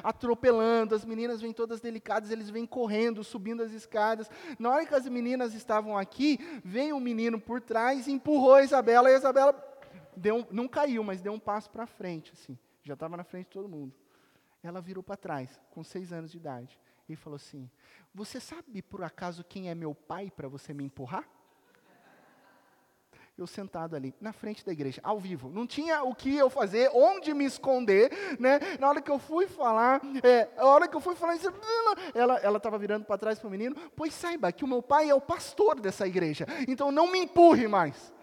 atropelando, 0.01 0.96
as 0.96 1.04
meninas 1.04 1.42
vêm 1.42 1.51
todas 1.51 1.82
delicadas, 1.82 2.32
eles 2.32 2.50
vêm 2.50 2.66
correndo, 2.66 3.25
subindo 3.25 3.63
as 3.63 3.74
escadas. 3.74 4.30
Na 4.58 4.70
hora 4.70 4.86
que 4.86 4.96
as 4.96 5.06
meninas 5.06 5.54
estavam 5.54 5.98
aqui, 5.98 6.40
veio 6.63 6.96
um 6.96 7.01
menino 7.01 7.42
por 7.42 7.60
trás 7.60 8.08
empurrou 8.08 8.54
a 8.54 8.63
Isabela, 8.63 9.10
e 9.10 9.16
a 9.16 9.18
Isabela 9.18 9.82
deu, 10.16 10.48
não 10.50 10.66
caiu, 10.66 11.04
mas 11.04 11.22
deu 11.22 11.34
um 11.34 11.40
passo 11.40 11.70
para 11.70 11.86
frente, 11.86 12.32
assim. 12.32 12.58
Já 12.84 12.94
estava 12.94 13.18
na 13.18 13.25
frente 13.25 13.48
de 13.48 13.51
todo 13.51 13.68
mundo. 13.68 14.00
Ela 14.63 14.82
virou 14.82 15.03
para 15.03 15.18
trás, 15.18 15.60
com 15.72 15.84
seis 15.84 16.13
anos 16.13 16.32
de 16.32 16.38
idade, 16.38 16.80
e 17.10 17.15
falou 17.15 17.36
assim: 17.36 17.70
Você 18.13 18.39
sabe 18.39 18.82
por 18.82 19.03
acaso 19.03 19.44
quem 19.44 19.70
é 19.70 19.75
meu 19.75 19.96
pai 19.96 20.30
para 20.30 20.48
você 20.48 20.74
me 20.74 20.84
empurrar? 20.84 21.27
eu 23.41 23.48
sentado 23.48 23.96
ali, 23.96 24.13
na 24.22 24.32
frente 24.32 24.63
da 24.65 24.72
igreja, 24.72 25.01
ao 25.03 25.20
vivo. 25.20 25.50
Não 25.50 25.65
tinha 25.65 26.03
o 26.03 26.13
que 26.13 26.36
eu 26.36 26.50
fazer, 26.50 26.89
onde 26.94 27.34
me 27.34 27.46
esconder, 27.46 28.12
né? 28.39 28.60
Na 28.80 28.88
hora 28.88 29.01
que 29.01 29.10
eu 29.10 29.18
fui 29.18 29.48
falar, 29.48 30.01
é, 30.24 30.48
na 30.56 30.65
hora 30.65 30.88
que 30.88 30.96
eu 30.96 31.01
fui 31.01 31.15
falar, 31.15 31.36
ela 32.13 32.58
estava 32.58 32.77
virando 32.77 33.06
para 33.06 33.18
trás 33.18 33.39
para 33.39 33.48
o 33.48 33.51
menino, 33.51 33.75
pois 33.96 34.13
saiba 34.13 34.51
que 34.51 34.63
o 34.63 34.68
meu 34.68 34.82
pai 34.82 35.10
é 35.10 35.15
o 35.15 35.22
pastor 35.22 35.80
dessa 35.80 36.08
igreja, 36.08 36.46
então 36.68 36.91
não 36.91 37.12
me 37.12 37.20
empurre 37.20 37.68
mais. 37.68 38.13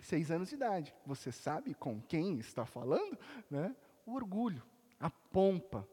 Seis 0.00 0.30
anos 0.30 0.48
de 0.48 0.56
idade, 0.56 0.92
você 1.06 1.30
sabe 1.30 1.74
com 1.74 2.00
quem 2.00 2.38
está 2.40 2.66
falando? 2.66 3.16
Né? 3.48 3.72
O 4.06 4.14
orgulho, 4.14 4.62
a 4.98 5.10
pompa. 5.10 5.86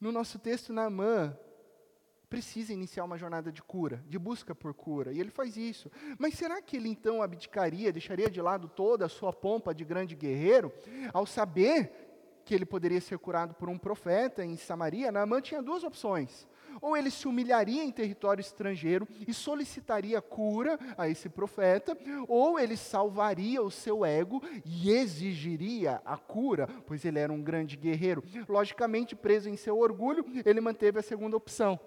No 0.00 0.10
nosso 0.10 0.38
texto, 0.38 0.72
Naamã 0.72 1.36
precisa 2.30 2.72
iniciar 2.72 3.04
uma 3.04 3.18
jornada 3.18 3.50
de 3.50 3.60
cura, 3.60 4.02
de 4.06 4.16
busca 4.18 4.54
por 4.54 4.72
cura, 4.72 5.12
e 5.12 5.18
ele 5.18 5.30
faz 5.30 5.56
isso. 5.56 5.90
Mas 6.16 6.34
será 6.34 6.62
que 6.62 6.76
ele 6.76 6.88
então 6.88 7.20
abdicaria, 7.20 7.92
deixaria 7.92 8.30
de 8.30 8.40
lado 8.40 8.68
toda 8.68 9.04
a 9.04 9.08
sua 9.08 9.32
pompa 9.32 9.74
de 9.74 9.84
grande 9.84 10.14
guerreiro, 10.14 10.72
ao 11.12 11.26
saber 11.26 12.40
que 12.44 12.54
ele 12.54 12.64
poderia 12.64 13.00
ser 13.00 13.18
curado 13.18 13.52
por 13.54 13.68
um 13.68 13.76
profeta 13.76 14.44
em 14.44 14.56
Samaria? 14.56 15.10
Naamã 15.10 15.40
tinha 15.40 15.60
duas 15.60 15.82
opções. 15.82 16.46
Ou 16.80 16.96
ele 16.96 17.10
se 17.10 17.26
humilharia 17.26 17.84
em 17.84 17.90
território 17.90 18.40
estrangeiro 18.40 19.06
e 19.26 19.34
solicitaria 19.34 20.20
cura 20.20 20.78
a 20.96 21.08
esse 21.08 21.28
profeta, 21.28 21.96
ou 22.28 22.58
ele 22.58 22.76
salvaria 22.76 23.62
o 23.62 23.70
seu 23.70 24.04
ego 24.04 24.42
e 24.64 24.90
exigiria 24.90 26.00
a 26.04 26.16
cura, 26.16 26.68
pois 26.86 27.04
ele 27.04 27.18
era 27.18 27.32
um 27.32 27.42
grande 27.42 27.76
guerreiro. 27.76 28.22
Logicamente, 28.48 29.14
preso 29.14 29.48
em 29.48 29.56
seu 29.56 29.78
orgulho, 29.78 30.24
ele 30.44 30.60
manteve 30.60 30.98
a 30.98 31.02
segunda 31.02 31.36
opção 31.36 31.78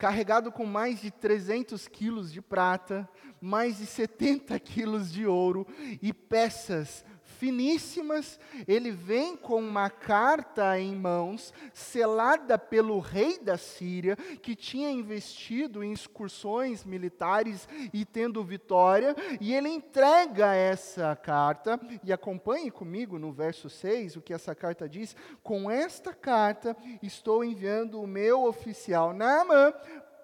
carregado 0.00 0.50
com 0.50 0.64
mais 0.64 1.02
de 1.02 1.10
300 1.10 1.86
quilos 1.86 2.32
de 2.32 2.40
prata, 2.40 3.06
mais 3.38 3.76
de 3.76 3.84
70 3.84 4.58
quilos 4.58 5.12
de 5.12 5.26
ouro 5.26 5.66
e 6.00 6.10
peças 6.10 7.04
finíssimas, 7.40 8.38
ele 8.68 8.90
vem 8.90 9.34
com 9.34 9.56
uma 9.56 9.88
carta 9.88 10.78
em 10.78 10.94
mãos, 10.94 11.54
selada 11.72 12.58
pelo 12.58 12.98
rei 12.98 13.38
da 13.38 13.56
Síria, 13.56 14.14
que 14.14 14.54
tinha 14.54 14.90
investido 14.90 15.82
em 15.82 15.90
excursões 15.90 16.84
militares 16.84 17.66
e 17.94 18.04
tendo 18.04 18.44
vitória, 18.44 19.16
e 19.40 19.54
ele 19.54 19.70
entrega 19.70 20.54
essa 20.54 21.16
carta, 21.16 21.80
e 22.04 22.12
acompanhe 22.12 22.70
comigo 22.70 23.18
no 23.18 23.32
verso 23.32 23.70
6 23.70 24.16
o 24.16 24.20
que 24.20 24.34
essa 24.34 24.54
carta 24.54 24.86
diz: 24.86 25.16
Com 25.42 25.70
esta 25.70 26.12
carta 26.12 26.76
estou 27.02 27.42
enviando 27.42 28.02
o 28.02 28.06
meu 28.06 28.44
oficial 28.44 29.14
Naamã 29.14 29.72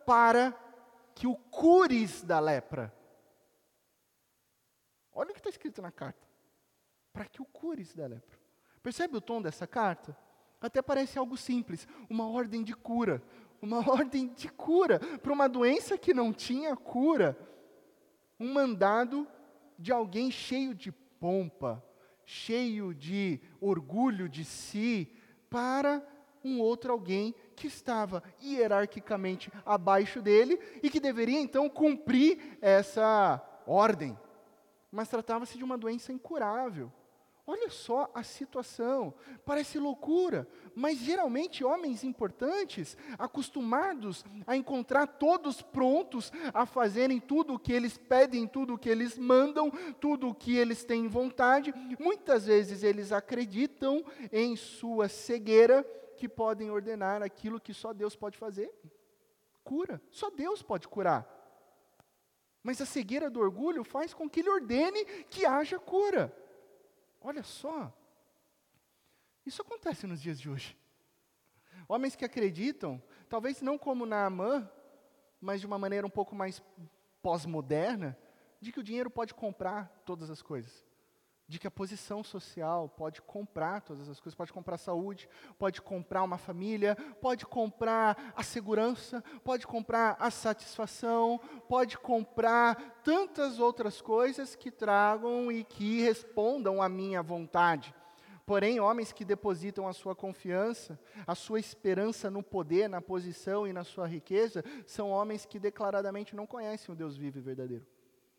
para 0.04 0.54
que 1.14 1.26
o 1.26 1.34
cures 1.34 2.22
da 2.22 2.38
lepra. 2.38 2.92
Olha 5.14 5.30
o 5.30 5.32
que 5.32 5.40
está 5.40 5.48
escrito 5.48 5.80
na 5.80 5.90
carta 5.90 6.25
para 7.16 7.24
que 7.24 7.40
o 7.40 7.46
cures 7.46 7.94
da 7.94 8.06
lepra. 8.06 8.38
Percebe 8.82 9.16
o 9.16 9.22
tom 9.22 9.40
dessa 9.40 9.66
carta? 9.66 10.14
Até 10.60 10.82
parece 10.82 11.18
algo 11.18 11.34
simples, 11.34 11.88
uma 12.10 12.28
ordem 12.28 12.62
de 12.62 12.74
cura, 12.74 13.22
uma 13.62 13.78
ordem 13.90 14.28
de 14.34 14.50
cura 14.50 14.98
para 14.98 15.32
uma 15.32 15.48
doença 15.48 15.96
que 15.96 16.12
não 16.12 16.30
tinha 16.30 16.76
cura. 16.76 17.34
Um 18.38 18.52
mandado 18.52 19.26
de 19.78 19.90
alguém 19.92 20.30
cheio 20.30 20.74
de 20.74 20.92
pompa, 20.92 21.82
cheio 22.26 22.92
de 22.92 23.40
orgulho 23.62 24.28
de 24.28 24.44
si, 24.44 25.10
para 25.48 26.06
um 26.44 26.60
outro 26.60 26.92
alguém 26.92 27.34
que 27.56 27.66
estava 27.66 28.22
hierarquicamente 28.42 29.50
abaixo 29.64 30.20
dele 30.20 30.60
e 30.82 30.90
que 30.90 31.00
deveria 31.00 31.40
então 31.40 31.66
cumprir 31.66 32.58
essa 32.60 33.42
ordem. 33.66 34.18
Mas 34.92 35.08
tratava-se 35.08 35.56
de 35.56 35.64
uma 35.64 35.78
doença 35.78 36.12
incurável. 36.12 36.92
Olha 37.48 37.70
só 37.70 38.10
a 38.12 38.24
situação, 38.24 39.14
parece 39.44 39.78
loucura, 39.78 40.48
mas 40.74 40.98
geralmente 40.98 41.64
homens 41.64 42.02
importantes, 42.02 42.96
acostumados 43.16 44.24
a 44.44 44.56
encontrar 44.56 45.06
todos 45.06 45.62
prontos 45.62 46.32
a 46.52 46.66
fazerem 46.66 47.20
tudo 47.20 47.54
o 47.54 47.58
que 47.58 47.72
eles 47.72 47.96
pedem, 47.96 48.48
tudo 48.48 48.74
o 48.74 48.78
que 48.78 48.88
eles 48.88 49.16
mandam, 49.16 49.70
tudo 50.00 50.28
o 50.28 50.34
que 50.34 50.56
eles 50.56 50.82
têm 50.82 51.06
vontade, 51.06 51.72
muitas 52.00 52.46
vezes 52.46 52.82
eles 52.82 53.12
acreditam 53.12 54.04
em 54.32 54.56
sua 54.56 55.08
cegueira 55.08 55.84
que 56.16 56.28
podem 56.28 56.68
ordenar 56.72 57.22
aquilo 57.22 57.60
que 57.60 57.72
só 57.72 57.92
Deus 57.92 58.16
pode 58.16 58.36
fazer. 58.36 58.72
Cura, 59.62 60.02
só 60.10 60.30
Deus 60.30 60.62
pode 60.62 60.88
curar. 60.88 61.32
Mas 62.60 62.80
a 62.80 62.86
cegueira 62.86 63.30
do 63.30 63.38
orgulho 63.38 63.84
faz 63.84 64.12
com 64.12 64.28
que 64.28 64.40
ele 64.40 64.50
ordene 64.50 65.04
que 65.30 65.46
haja 65.46 65.78
cura. 65.78 66.34
Olha 67.20 67.42
só. 67.42 67.92
Isso 69.44 69.62
acontece 69.62 70.06
nos 70.06 70.20
dias 70.20 70.38
de 70.38 70.48
hoje. 70.48 70.76
Homens 71.88 72.16
que 72.16 72.24
acreditam, 72.24 73.02
talvez 73.28 73.60
não 73.60 73.76
como 73.76 74.06
Naamã, 74.06 74.70
mas 75.40 75.60
de 75.60 75.66
uma 75.66 75.78
maneira 75.78 76.06
um 76.06 76.10
pouco 76.10 76.34
mais 76.34 76.62
pós-moderna, 77.20 78.16
de 78.60 78.72
que 78.72 78.80
o 78.80 78.84
dinheiro 78.84 79.10
pode 79.10 79.34
comprar 79.34 80.02
todas 80.04 80.30
as 80.30 80.40
coisas. 80.40 80.85
De 81.48 81.60
que 81.60 81.66
a 81.66 81.70
posição 81.70 82.24
social 82.24 82.88
pode 82.88 83.22
comprar 83.22 83.80
todas 83.80 84.08
as 84.08 84.18
coisas, 84.18 84.34
pode 84.34 84.52
comprar 84.52 84.78
saúde, 84.78 85.28
pode 85.56 85.80
comprar 85.80 86.24
uma 86.24 86.38
família, 86.38 86.96
pode 87.20 87.46
comprar 87.46 88.32
a 88.36 88.42
segurança, 88.42 89.22
pode 89.44 89.64
comprar 89.64 90.16
a 90.18 90.28
satisfação, 90.28 91.40
pode 91.68 91.98
comprar 91.98 93.00
tantas 93.04 93.60
outras 93.60 94.02
coisas 94.02 94.56
que 94.56 94.72
tragam 94.72 95.52
e 95.52 95.62
que 95.62 96.02
respondam 96.02 96.82
à 96.82 96.88
minha 96.88 97.22
vontade. 97.22 97.94
Porém, 98.46 98.78
homens 98.78 99.12
que 99.12 99.24
depositam 99.24 99.88
a 99.88 99.92
sua 99.92 100.14
confiança, 100.14 100.98
a 101.26 101.34
sua 101.34 101.58
esperança 101.58 102.30
no 102.30 102.44
poder, 102.44 102.88
na 102.88 103.00
posição 103.00 103.66
e 103.66 103.72
na 103.72 103.82
sua 103.82 104.06
riqueza, 104.06 104.64
são 104.86 105.10
homens 105.10 105.44
que 105.44 105.58
declaradamente 105.58 106.36
não 106.36 106.46
conhecem 106.46 106.92
o 106.92 106.96
Deus 106.96 107.16
vivo 107.16 107.38
e 107.38 107.42
verdadeiro. 107.42 107.84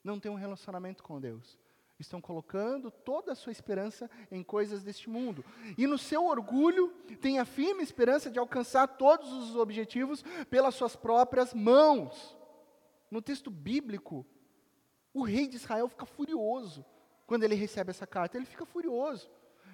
Não 0.01 0.17
têm 0.17 0.31
um 0.31 0.35
relacionamento 0.35 1.03
com 1.03 1.19
Deus. 1.19 1.59
Estão 1.99 2.21
colocando 2.21 2.91
toda 2.91 3.31
a 3.31 3.35
sua 3.35 3.51
esperança 3.51 4.09
em 4.31 4.43
coisas 4.43 4.83
deste 4.83 5.09
mundo. 5.09 5.43
E 5.77 5.87
no 5.87 5.97
seu 5.97 6.25
orgulho, 6.25 6.89
tem 7.19 7.39
a 7.39 7.45
firme 7.45 7.81
esperança 7.81 8.29
de 8.29 8.37
alcançar 8.37 8.87
todos 8.87 9.31
os 9.31 9.55
objetivos 9.55 10.23
pelas 10.49 10.75
suas 10.75 10.95
próprias 10.95 11.53
mãos. 11.53 12.37
No 13.09 13.21
texto 13.21 13.49
bíblico, 13.49 14.25
o 15.13 15.23
rei 15.23 15.47
de 15.47 15.55
Israel 15.55 15.87
fica 15.87 16.05
furioso 16.05 16.85
quando 17.25 17.43
ele 17.43 17.55
recebe 17.55 17.89
essa 17.89 18.05
carta. 18.05 18.37
Ele 18.37 18.45
fica 18.45 18.65
furioso. 18.65 19.29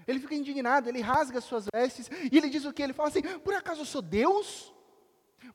Ele 0.07 0.19
fica 0.19 0.35
indignado, 0.35 0.89
ele 0.89 1.01
rasga 1.01 1.39
suas 1.41 1.67
vestes 1.73 2.09
e 2.31 2.37
ele 2.37 2.49
diz 2.49 2.65
o 2.65 2.73
que? 2.73 2.81
Ele 2.81 2.93
fala 2.93 3.09
assim: 3.09 3.21
por 3.39 3.53
acaso 3.53 3.81
eu 3.81 3.85
sou 3.85 4.01
Deus? 4.01 4.73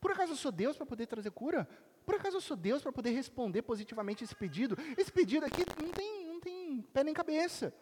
Por 0.01 0.13
acaso 0.13 0.33
eu 0.33 0.37
sou 0.37 0.53
Deus 0.53 0.77
para 0.77 0.87
poder 0.87 1.07
trazer 1.07 1.31
cura? 1.31 1.69
Por 2.05 2.15
acaso 2.15 2.37
eu 2.37 2.41
sou 2.41 2.57
Deus 2.57 2.83
para 2.83 2.93
poder 2.93 3.11
responder 3.11 3.63
positivamente 3.63 4.25
esse 4.25 4.35
pedido? 4.35 4.77
Esse 4.97 5.13
pedido 5.13 5.45
aqui 5.45 5.63
não 5.83 5.91
tem, 5.91 6.28
pé 6.83 7.05
nem 7.05 7.15
cabeça. 7.15 7.75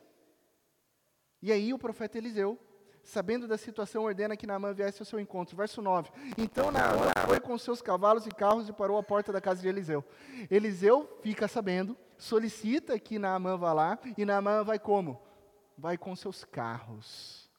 E 1.42 1.52
aí 1.52 1.72
o 1.72 1.78
profeta 1.78 2.18
Eliseu, 2.18 2.58
sabendo 3.02 3.46
da 3.46 3.56
situação, 3.56 4.04
ordena 4.04 4.36
que 4.36 4.46
Naamã 4.46 4.72
viesse 4.72 5.00
ao 5.00 5.06
seu 5.06 5.20
encontro. 5.20 5.56
Verso 5.56 5.80
9. 5.80 6.10
Então 6.36 6.70
Naamã 6.70 7.12
foi 7.26 7.40
com 7.40 7.56
seus 7.56 7.80
cavalos 7.80 8.26
e 8.26 8.30
carros 8.30 8.68
e 8.68 8.72
parou 8.72 8.98
à 8.98 9.02
porta 9.02 9.32
da 9.32 9.40
casa 9.40 9.62
de 9.62 9.68
Eliseu. 9.68 10.04
Eliseu 10.50 11.18
fica 11.22 11.46
sabendo, 11.46 11.96
solicita 12.18 12.98
que 12.98 13.18
Naamã 13.18 13.56
vá 13.56 13.72
lá, 13.72 13.98
e 14.16 14.24
Naamã 14.24 14.64
vai 14.64 14.78
como? 14.78 15.22
Vai 15.78 15.96
com 15.96 16.16
seus 16.16 16.44
carros, 16.44 17.50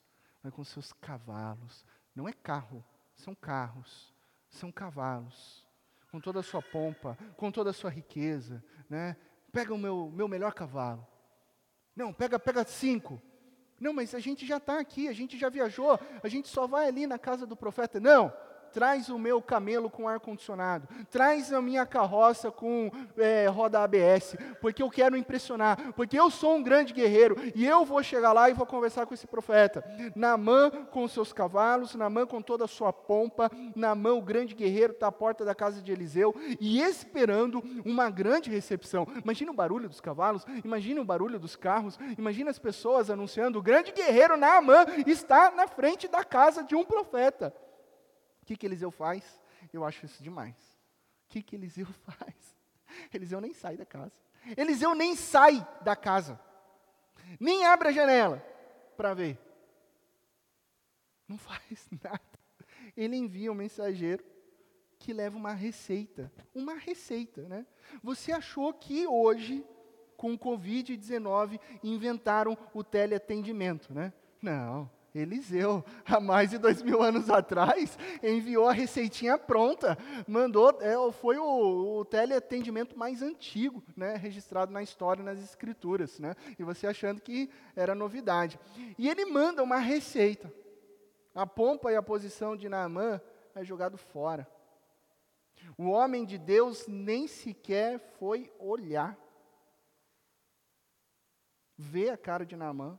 vai 0.41 0.51
com 0.51 0.63
seus 0.63 0.91
cavalos. 0.93 1.85
Não 2.15 2.27
é 2.27 2.33
carro, 2.33 2.83
são 3.15 3.35
carros, 3.35 4.13
são 4.49 4.71
cavalos, 4.71 5.65
com 6.11 6.19
toda 6.19 6.39
a 6.39 6.43
sua 6.43 6.61
pompa, 6.61 7.17
com 7.35 7.51
toda 7.51 7.69
a 7.69 7.73
sua 7.73 7.89
riqueza, 7.89 8.63
né? 8.89 9.15
Pega 9.51 9.73
o 9.73 9.77
meu, 9.77 10.11
meu 10.11 10.27
melhor 10.27 10.53
cavalo. 10.53 11.07
Não, 11.97 12.13
pega, 12.13 12.37
pega 12.37 12.63
cinco. 12.63 13.19
Não, 13.79 13.91
mas 13.91 14.13
a 14.13 14.19
gente 14.19 14.45
já 14.45 14.57
está 14.57 14.79
aqui, 14.79 15.07
a 15.07 15.13
gente 15.13 15.35
já 15.35 15.49
viajou, 15.49 15.99
a 16.21 16.27
gente 16.27 16.47
só 16.47 16.67
vai 16.67 16.87
ali 16.87 17.07
na 17.07 17.17
casa 17.17 17.43
do 17.47 17.55
profeta. 17.55 17.99
Não, 17.99 18.31
traz 18.71 19.09
o 19.09 19.17
meu 19.17 19.41
camelo 19.41 19.89
com 19.89 20.07
ar-condicionado, 20.07 20.87
traz 21.09 21.51
a 21.51 21.61
minha 21.61 21.85
carroça 21.85 22.51
com 22.51 22.91
é, 23.17 23.47
roda 23.47 23.83
ABS, 23.83 24.35
porque 24.61 24.81
eu 24.81 24.89
quero 24.89 25.17
impressionar, 25.17 25.93
porque 25.93 26.19
eu 26.19 26.29
sou 26.29 26.55
um 26.55 26.63
grande 26.63 26.93
guerreiro 26.93 27.35
e 27.55 27.65
eu 27.65 27.85
vou 27.85 28.01
chegar 28.03 28.33
lá 28.33 28.49
e 28.49 28.53
vou 28.53 28.65
conversar 28.65 29.05
com 29.05 29.13
esse 29.13 29.27
profeta. 29.27 29.83
Namã 30.15 30.69
com 30.91 31.07
seus 31.07 31.33
cavalos, 31.33 31.95
Namã 31.95 32.25
com 32.25 32.41
toda 32.41 32.65
a 32.65 32.67
sua 32.67 32.91
pompa, 32.91 33.49
Namã, 33.75 34.13
o 34.13 34.21
grande 34.21 34.55
guerreiro, 34.55 34.93
está 34.93 35.07
à 35.07 35.11
porta 35.11 35.43
da 35.45 35.55
casa 35.55 35.81
de 35.81 35.91
Eliseu 35.91 36.35
e 36.59 36.81
esperando 36.81 37.63
uma 37.85 38.09
grande 38.09 38.49
recepção. 38.49 39.07
Imagina 39.23 39.51
o 39.51 39.55
barulho 39.55 39.89
dos 39.89 40.01
cavalos, 40.01 40.45
imagina 40.63 41.01
o 41.01 41.05
barulho 41.05 41.39
dos 41.39 41.55
carros, 41.55 41.97
imagina 42.17 42.49
as 42.49 42.59
pessoas 42.59 43.09
anunciando: 43.09 43.59
o 43.59 43.61
grande 43.61 43.91
guerreiro 43.91 44.37
Naamã 44.37 44.85
está 45.05 45.51
na 45.51 45.67
frente 45.67 46.07
da 46.07 46.23
casa 46.23 46.63
de 46.63 46.75
um 46.75 46.85
profeta 46.85 47.53
que, 48.47 48.55
que 48.55 48.65
Eliseu 48.65 48.89
faz? 48.89 49.39
Eu 49.73 49.83
acho 49.83 50.05
isso 50.05 50.23
demais. 50.23 50.55
O 51.25 51.29
que, 51.29 51.43
que 51.43 51.55
Eliseu 51.55 51.85
faz? 52.07 52.55
Eliseu 53.13 53.41
nem 53.41 53.53
sai 53.53 53.75
da 53.75 53.85
casa. 53.85 54.15
Eliseu 54.55 54.95
nem 54.95 55.15
sai 55.15 55.67
da 55.81 55.95
casa. 55.95 56.39
Nem 57.39 57.65
abre 57.65 57.89
a 57.89 57.91
janela 57.91 58.37
para 58.95 59.13
ver. 59.13 59.37
Não 61.27 61.37
faz 61.37 61.89
nada. 62.01 62.21
Ele 62.95 63.17
envia 63.17 63.51
um 63.51 63.55
mensageiro 63.55 64.23
que 64.97 65.11
leva 65.11 65.35
uma 65.37 65.53
receita. 65.53 66.31
Uma 66.55 66.75
receita, 66.75 67.41
né? 67.49 67.67
Você 68.01 68.31
achou 68.31 68.73
que 68.73 69.05
hoje, 69.05 69.65
com 70.15 70.33
o 70.33 70.39
Covid-19, 70.39 71.59
inventaram 71.83 72.57
o 72.73 72.83
teleatendimento, 72.83 73.93
né? 73.93 74.13
Não. 74.41 74.89
Eliseu, 75.19 75.83
há 76.05 76.19
mais 76.19 76.51
de 76.51 76.57
dois 76.57 76.81
mil 76.81 77.01
anos 77.01 77.29
atrás, 77.29 77.97
enviou 78.23 78.67
a 78.67 78.73
receitinha 78.73 79.37
pronta, 79.37 79.97
mandou, 80.27 80.77
é, 80.81 81.11
foi 81.11 81.37
o, 81.37 81.99
o 81.99 82.05
teleatendimento 82.05 82.97
mais 82.97 83.21
antigo, 83.21 83.83
né, 83.95 84.15
registrado 84.15 84.71
na 84.71 84.81
história, 84.81 85.23
nas 85.23 85.39
escrituras, 85.39 86.19
né, 86.19 86.35
e 86.57 86.63
você 86.63 86.87
achando 86.87 87.21
que 87.21 87.49
era 87.75 87.95
novidade. 87.95 88.59
E 88.97 89.09
ele 89.09 89.25
manda 89.25 89.63
uma 89.63 89.77
receita. 89.77 90.51
A 91.33 91.45
pompa 91.45 91.91
e 91.91 91.95
a 91.95 92.01
posição 92.01 92.55
de 92.55 92.67
Naamã 92.67 93.21
é 93.53 93.63
jogado 93.63 93.97
fora. 93.97 94.47
O 95.77 95.89
homem 95.89 96.25
de 96.25 96.37
Deus 96.37 96.87
nem 96.87 97.27
sequer 97.27 97.99
foi 98.19 98.51
olhar, 98.59 99.17
ver 101.77 102.09
a 102.09 102.17
cara 102.17 102.45
de 102.45 102.55
Naamã. 102.55 102.97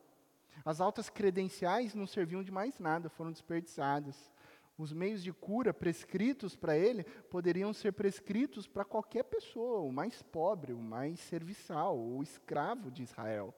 As 0.69 0.83
altas 0.83 1.09
credenciais 1.09 1.95
não 1.95 2.07
serviam 2.07 2.43
de 2.43 2.53
mais 2.53 2.79
nada, 2.79 3.09
foram 3.09 3.33
desperdiçadas. 3.33 4.31
Os 4.77 4.93
meios 4.93 5.23
de 5.23 5.33
cura 5.33 5.73
prescritos 5.73 6.55
para 6.55 6.77
ele 6.77 7.05
poderiam 7.05 7.73
ser 7.73 7.95
prescritos 7.95 8.67
para 8.67 8.85
qualquer 8.85 9.25
pessoa, 9.25 9.81
o 9.81 9.91
mais 9.91 10.23
pobre, 10.23 10.75
o 10.75 10.79
mais 10.79 11.21
serviçal, 11.21 11.99
o 11.99 12.23
escravo 12.23 12.91
de 12.91 13.03
Israel. 13.03 13.55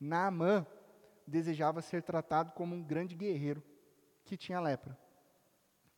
Naamã 0.00 0.66
desejava 1.26 1.82
ser 1.82 2.02
tratado 2.02 2.52
como 2.52 2.74
um 2.74 2.82
grande 2.82 3.14
guerreiro 3.14 3.62
que 4.24 4.34
tinha 4.34 4.62
lepra. 4.62 4.98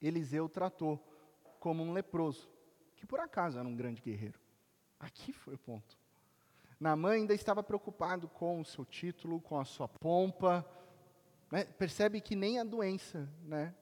Eliseu 0.02 0.48
tratou 0.48 0.98
como 1.60 1.84
um 1.84 1.92
leproso, 1.92 2.50
que 2.96 3.06
por 3.06 3.20
acaso 3.20 3.60
era 3.60 3.68
um 3.68 3.76
grande 3.76 4.02
guerreiro. 4.02 4.40
Aqui 4.98 5.32
foi 5.32 5.54
o 5.54 5.58
ponto. 5.58 5.96
Naamã 6.78 7.12
ainda 7.12 7.34
estava 7.34 7.62
preocupado 7.62 8.28
com 8.28 8.60
o 8.60 8.64
seu 8.64 8.84
título, 8.84 9.40
com 9.40 9.58
a 9.58 9.64
sua 9.64 9.88
pompa. 9.88 10.64
Né? 11.50 11.64
Percebe 11.64 12.20
que 12.20 12.36
nem 12.36 12.58
a 12.58 12.64
doença 12.64 13.28
né, 13.42 13.74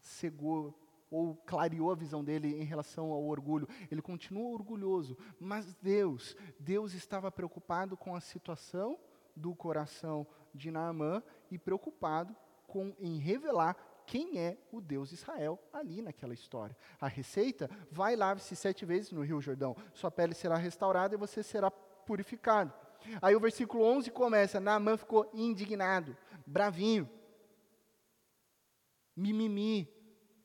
cegou 0.00 0.74
ou 1.08 1.36
clareou 1.46 1.92
a 1.92 1.94
visão 1.94 2.24
dele 2.24 2.60
em 2.60 2.64
relação 2.64 3.12
ao 3.12 3.24
orgulho. 3.24 3.68
Ele 3.90 4.02
continua 4.02 4.50
orgulhoso, 4.50 5.16
mas 5.38 5.72
Deus, 5.74 6.36
Deus 6.58 6.94
estava 6.94 7.30
preocupado 7.30 7.96
com 7.96 8.14
a 8.14 8.20
situação 8.20 8.98
do 9.34 9.54
coração 9.54 10.26
de 10.52 10.70
Naamã 10.70 11.22
e 11.50 11.58
preocupado 11.58 12.34
com 12.66 12.94
em 12.98 13.18
revelar 13.18 13.76
quem 14.06 14.38
é 14.38 14.56
o 14.72 14.80
Deus 14.80 15.12
Israel 15.12 15.58
ali 15.72 16.00
naquela 16.00 16.32
história. 16.32 16.76
A 17.00 17.08
receita, 17.08 17.68
vai 17.90 18.16
lave-se 18.16 18.54
sete 18.54 18.84
vezes 18.84 19.10
no 19.10 19.22
Rio 19.22 19.40
Jordão, 19.40 19.76
sua 19.92 20.10
pele 20.10 20.34
será 20.34 20.56
restaurada 20.56 21.14
e 21.14 21.18
você 21.18 21.42
será 21.42 21.70
purificado. 21.70 22.72
Aí 23.20 23.34
o 23.34 23.40
versículo 23.40 23.84
11 23.84 24.10
começa, 24.10 24.60
Naamã 24.60 24.96
ficou 24.96 25.30
indignado, 25.34 26.16
bravinho, 26.46 27.08
mimimi, 29.14 29.88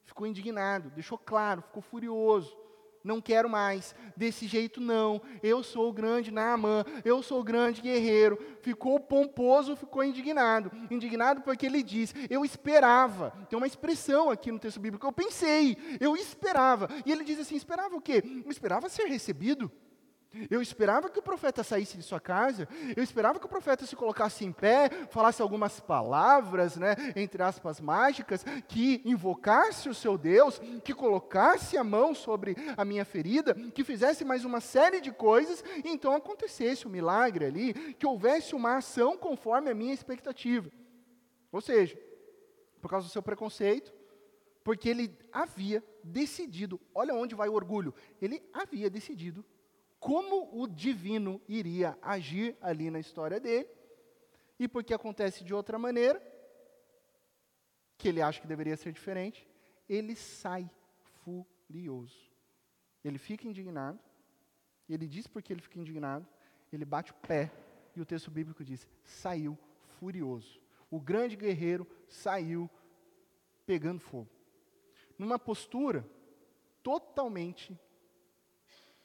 ficou 0.04 0.28
indignado, 0.28 0.90
deixou 0.90 1.18
claro, 1.18 1.62
ficou 1.62 1.82
furioso 1.82 2.61
não 3.04 3.22
quero 3.22 3.50
mais, 3.50 3.96
desse 4.16 4.48
jeito 4.48 4.80
não, 4.80 5.22
eu 5.42 5.64
sou 5.64 5.90
o 5.90 5.94
grande 5.94 6.32
Naamã, 6.32 6.86
eu 7.04 7.22
sou 7.24 7.40
o 7.40 7.44
grande 7.44 7.82
guerreiro. 7.82 8.38
Ficou 8.62 9.00
pomposo, 9.00 9.76
ficou 9.76 10.04
indignado. 10.04 10.72
Indignado 10.90 11.42
porque 11.42 11.66
ele 11.66 11.82
diz, 11.84 12.14
eu 12.30 12.46
esperava. 12.46 13.32
Tem 13.50 13.58
uma 13.58 13.68
expressão 13.68 14.30
aqui 14.30 14.52
no 14.52 14.60
texto 14.60 14.80
bíblico, 14.80 15.06
eu 15.06 15.12
pensei, 15.12 15.78
eu 16.00 16.16
esperava. 16.16 16.88
E 17.06 17.12
ele 17.12 17.24
diz 17.24 17.40
assim: 17.40 17.56
esperava 17.56 17.96
o 17.96 18.02
quê? 18.02 18.24
Eu 18.46 18.52
esperava 18.52 18.90
ser 18.90 19.06
recebido. 19.06 19.72
Eu 20.50 20.62
esperava 20.62 21.10
que 21.10 21.20
o 21.20 21.22
profeta 21.22 21.62
saísse 21.62 21.98
de 21.98 22.04
sua 22.04 22.20
casa, 22.20 22.68
eu 22.96 23.04
esperava 23.04 23.38
que 23.38 23.46
o 23.46 23.50
profeta 23.50 23.86
se 23.86 23.98
colocasse 23.98 24.46
em 24.46 24.52
pé, 24.52 24.90
falasse 25.10 25.42
algumas 25.42 25.82
palavras, 25.82 26.78
né, 26.78 26.96
entre 27.18 27.44
aspas, 27.44 27.82
mágicas, 27.82 28.46
que 28.68 29.02
invocasse 29.04 29.90
o 29.90 29.94
seu 29.94 30.18
Deus, 30.18 30.60
que 30.86 30.94
colocasse 30.94 31.78
a 31.78 31.84
mão 31.84 32.16
sobre 32.16 32.56
a 32.78 32.86
minha 32.86 33.04
ferida, 33.04 33.54
que 33.54 33.84
fizesse 33.84 34.24
mais 34.24 34.46
uma 34.46 34.62
série 34.62 35.02
de 35.02 35.12
coisas, 35.12 35.64
e 35.84 35.90
então 35.90 36.14
acontecesse 36.14 36.86
o 36.86 36.90
um 36.90 36.94
milagre 36.94 37.46
ali, 37.46 37.74
que 37.96 38.08
houvesse 38.08 38.56
uma 38.56 38.78
ação 38.78 39.18
conforme 39.18 39.70
a 39.70 39.76
minha 39.76 39.94
expectativa. 39.94 40.72
Ou 41.52 41.60
seja, 41.60 42.00
por 42.82 42.90
causa 42.90 43.06
do 43.06 43.12
seu 43.12 43.22
preconceito, 43.22 43.94
porque 44.64 44.88
ele 44.88 45.14
havia 45.32 45.84
decidido, 46.02 46.80
olha 46.96 47.14
onde 47.14 47.36
vai 47.36 47.50
o 47.50 47.54
orgulho, 47.54 47.94
ele 48.22 48.42
havia 48.54 48.90
decidido 48.90 49.44
como 50.02 50.50
o 50.60 50.68
divino 50.68 51.40
iria 51.48 51.96
agir 52.02 52.58
ali 52.60 52.90
na 52.90 53.00
história 53.00 53.40
dele, 53.40 53.70
e 54.58 54.68
porque 54.68 54.96
acontece 54.96 55.44
de 55.44 55.54
outra 55.54 55.78
maneira, 55.78 56.20
que 58.00 58.08
ele 58.08 58.20
acha 58.20 58.42
que 58.42 58.48
deveria 58.48 58.76
ser 58.76 58.92
diferente, 58.92 59.48
ele 59.88 60.16
sai 60.16 60.68
furioso. 61.24 62.32
Ele 63.04 63.20
fica 63.20 63.48
indignado, 63.48 64.00
ele 64.90 65.08
diz 65.08 65.28
porque 65.28 65.54
ele 65.54 65.62
fica 65.62 65.80
indignado, 65.80 66.28
ele 66.74 66.84
bate 66.84 67.12
o 67.12 67.16
pé, 67.16 67.52
e 67.96 68.02
o 68.02 68.06
texto 68.06 68.32
bíblico 68.32 68.64
diz: 68.64 68.88
saiu 69.04 69.56
furioso. 70.00 70.60
O 70.90 71.00
grande 71.00 71.36
guerreiro 71.36 71.88
saiu 72.08 72.68
pegando 73.68 74.00
fogo. 74.00 74.32
Numa 75.16 75.38
postura 75.38 76.04
totalmente 76.82 77.80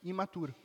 imatura. 0.02 0.56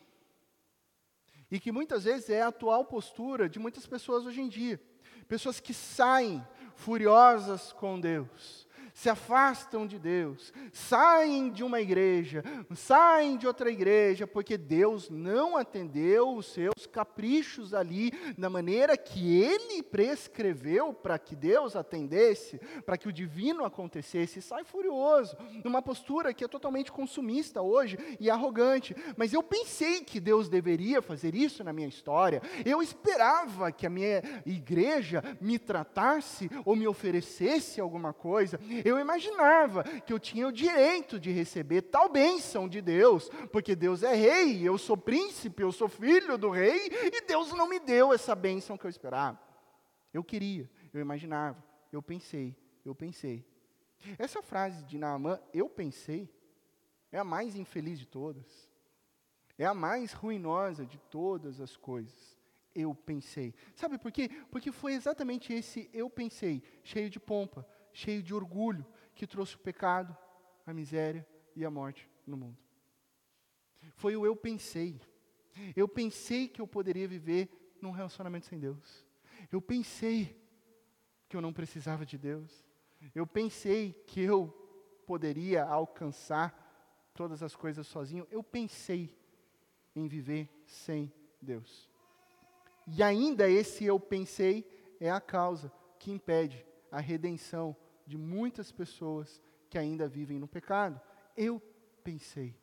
E 1.51 1.59
que 1.59 1.71
muitas 1.71 2.05
vezes 2.05 2.29
é 2.29 2.41
a 2.41 2.47
atual 2.47 2.85
postura 2.85 3.49
de 3.49 3.59
muitas 3.59 3.85
pessoas 3.85 4.25
hoje 4.25 4.39
em 4.39 4.47
dia. 4.47 4.81
Pessoas 5.27 5.59
que 5.59 5.73
saem 5.73 6.45
furiosas 6.75 7.73
com 7.73 7.99
Deus, 7.99 8.65
se 9.01 9.09
afastam 9.09 9.87
de 9.87 9.97
Deus, 9.97 10.53
saem 10.71 11.49
de 11.49 11.63
uma 11.63 11.81
igreja, 11.81 12.43
saem 12.75 13.35
de 13.35 13.47
outra 13.47 13.71
igreja, 13.71 14.27
porque 14.27 14.59
Deus 14.59 15.09
não 15.09 15.57
atendeu 15.57 16.35
os 16.35 16.45
seus 16.45 16.85
caprichos 16.85 17.73
ali, 17.73 18.11
da 18.37 18.47
maneira 18.47 18.95
que 18.95 19.41
Ele 19.41 19.81
prescreveu 19.81 20.93
para 20.93 21.17
que 21.17 21.35
Deus 21.35 21.75
atendesse, 21.75 22.59
para 22.85 22.95
que 22.95 23.07
o 23.07 23.11
divino 23.11 23.65
acontecesse, 23.65 24.39
sai 24.39 24.63
furioso, 24.63 25.35
numa 25.63 25.81
postura 25.81 26.31
que 26.31 26.43
é 26.43 26.47
totalmente 26.47 26.91
consumista 26.91 27.59
hoje 27.59 27.97
e 28.19 28.29
arrogante. 28.29 28.95
Mas 29.17 29.33
eu 29.33 29.41
pensei 29.41 30.01
que 30.01 30.19
Deus 30.19 30.47
deveria 30.47 31.01
fazer 31.01 31.33
isso 31.33 31.63
na 31.63 31.73
minha 31.73 31.87
história, 31.87 32.39
eu 32.63 32.83
esperava 32.83 33.71
que 33.71 33.87
a 33.87 33.89
minha 33.89 34.21
igreja 34.45 35.23
me 35.41 35.57
tratasse 35.57 36.51
ou 36.63 36.75
me 36.75 36.87
oferecesse 36.87 37.81
alguma 37.81 38.13
coisa, 38.13 38.59
eu 38.90 38.90
imaginava 38.99 39.83
que 39.83 40.11
eu 40.11 40.19
tinha 40.19 40.47
o 40.47 40.51
direito 40.51 41.19
de 41.19 41.31
receber 41.31 41.83
tal 41.83 42.09
bênção 42.09 42.67
de 42.67 42.81
Deus, 42.81 43.29
porque 43.51 43.75
Deus 43.75 44.03
é 44.03 44.13
rei, 44.13 44.67
eu 44.67 44.77
sou 44.77 44.97
príncipe, 44.97 45.63
eu 45.63 45.71
sou 45.71 45.87
filho 45.87 46.37
do 46.37 46.49
rei, 46.49 46.89
e 46.91 47.21
Deus 47.25 47.51
não 47.51 47.67
me 47.67 47.79
deu 47.79 48.13
essa 48.13 48.35
bênção 48.35 48.77
que 48.77 48.85
eu 48.85 48.89
esperava. 48.89 49.39
Eu 50.13 50.23
queria, 50.23 50.69
eu 50.93 50.99
imaginava, 50.99 51.63
eu 51.91 52.01
pensei, 52.01 52.55
eu 52.83 52.93
pensei. 52.93 53.45
Essa 54.17 54.41
frase 54.41 54.83
de 54.83 54.97
Naamã, 54.97 55.39
eu 55.53 55.69
pensei, 55.69 56.29
é 57.11 57.19
a 57.19 57.23
mais 57.23 57.55
infeliz 57.55 57.99
de 57.99 58.07
todas. 58.07 58.69
É 59.57 59.65
a 59.65 59.73
mais 59.73 60.13
ruinosa 60.13 60.85
de 60.85 60.97
todas 60.97 61.59
as 61.61 61.77
coisas. 61.77 62.37
Eu 62.73 62.95
pensei. 62.95 63.53
Sabe 63.75 63.97
por 63.97 64.11
quê? 64.11 64.29
Porque 64.49 64.71
foi 64.71 64.93
exatamente 64.93 65.53
esse 65.53 65.89
eu 65.93 66.09
pensei, 66.09 66.63
cheio 66.83 67.09
de 67.09 67.19
pompa, 67.19 67.67
cheio 67.93 68.23
de 68.23 68.33
orgulho, 68.33 68.85
que 69.15 69.27
trouxe 69.27 69.55
o 69.55 69.59
pecado, 69.59 70.15
a 70.65 70.73
miséria 70.73 71.27
e 71.55 71.65
a 71.65 71.69
morte 71.69 72.09
no 72.25 72.37
mundo. 72.37 72.57
Foi 73.95 74.15
o 74.15 74.25
eu 74.25 74.35
pensei. 74.35 74.99
Eu 75.75 75.87
pensei 75.87 76.47
que 76.47 76.61
eu 76.61 76.67
poderia 76.67 77.07
viver 77.07 77.75
num 77.81 77.91
relacionamento 77.91 78.45
sem 78.45 78.59
Deus. 78.59 79.05
Eu 79.51 79.61
pensei 79.61 80.39
que 81.27 81.35
eu 81.35 81.41
não 81.41 81.53
precisava 81.53 82.05
de 82.05 82.17
Deus. 82.17 82.65
Eu 83.13 83.25
pensei 83.25 83.93
que 84.05 84.21
eu 84.21 84.47
poderia 85.05 85.63
alcançar 85.63 87.11
todas 87.13 87.41
as 87.43 87.55
coisas 87.55 87.87
sozinho. 87.87 88.27
Eu 88.29 88.43
pensei 88.43 89.15
em 89.95 90.07
viver 90.07 90.49
sem 90.65 91.11
Deus. 91.41 91.89
E 92.87 93.03
ainda 93.03 93.49
esse 93.49 93.83
eu 93.83 93.99
pensei 93.99 94.65
é 94.99 95.09
a 95.09 95.19
causa 95.19 95.71
que 95.99 96.11
impede 96.11 96.65
a 96.91 96.99
redenção 96.99 97.75
de 98.05 98.17
muitas 98.17 98.71
pessoas 98.71 99.41
que 99.69 99.77
ainda 99.77 100.07
vivem 100.07 100.37
no 100.37 100.47
pecado. 100.47 100.99
Eu 101.35 101.61
pensei. 102.03 102.59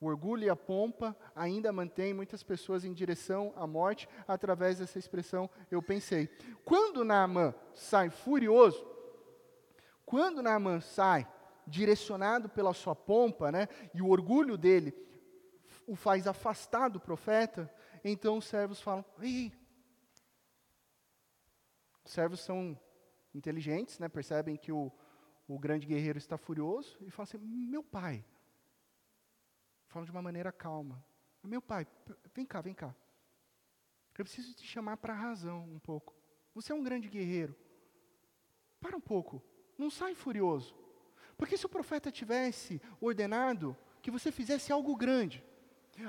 O 0.00 0.06
orgulho 0.06 0.44
e 0.44 0.50
a 0.50 0.54
pompa 0.54 1.16
ainda 1.34 1.72
mantêm 1.72 2.14
muitas 2.14 2.42
pessoas 2.44 2.84
em 2.84 2.92
direção 2.92 3.52
à 3.56 3.66
morte 3.66 4.08
através 4.28 4.78
dessa 4.78 4.98
expressão 4.98 5.50
eu 5.70 5.82
pensei. 5.82 6.28
Quando 6.64 7.04
Naamã 7.04 7.52
sai 7.74 8.08
furioso, 8.10 8.86
quando 10.06 10.42
Naamã 10.42 10.80
sai 10.80 11.26
direcionado 11.66 12.48
pela 12.48 12.72
sua 12.72 12.94
pompa, 12.94 13.50
né, 13.50 13.68
e 13.92 14.00
o 14.00 14.08
orgulho 14.08 14.56
dele 14.56 14.94
o 15.86 15.96
faz 15.96 16.26
afastar 16.26 16.88
do 16.88 17.00
profeta, 17.00 17.72
então 18.04 18.38
os 18.38 18.44
servos 18.44 18.80
falam: 18.80 19.04
Ei, 19.20 19.52
os 22.04 22.12
servos 22.12 22.40
são 22.40 22.78
inteligentes, 23.38 23.98
né, 23.98 24.08
percebem 24.08 24.56
que 24.56 24.70
o, 24.70 24.92
o 25.46 25.58
grande 25.58 25.86
guerreiro 25.86 26.18
está 26.18 26.36
furioso 26.36 26.98
e 27.00 27.10
falam 27.10 27.24
assim: 27.24 27.38
Meu 27.38 27.82
pai, 27.82 28.24
falam 29.86 30.04
de 30.04 30.10
uma 30.10 30.20
maneira 30.22 30.52
calma: 30.52 31.02
Meu 31.42 31.62
pai, 31.62 31.86
vem 32.34 32.44
cá, 32.44 32.60
vem 32.60 32.74
cá. 32.74 32.94
Eu 34.18 34.24
preciso 34.24 34.52
te 34.52 34.66
chamar 34.66 34.96
para 34.96 35.12
a 35.12 35.16
razão 35.16 35.64
um 35.72 35.78
pouco. 35.78 36.12
Você 36.52 36.72
é 36.72 36.74
um 36.74 36.82
grande 36.82 37.08
guerreiro. 37.08 37.54
Para 38.80 38.96
um 38.96 39.00
pouco. 39.00 39.40
Não 39.78 39.90
sai 39.90 40.12
furioso. 40.12 40.74
Porque 41.36 41.56
se 41.56 41.64
o 41.64 41.68
profeta 41.68 42.10
tivesse 42.10 42.82
ordenado 43.00 43.76
que 44.02 44.10
você 44.10 44.32
fizesse 44.32 44.72
algo 44.72 44.96
grande, 44.96 45.44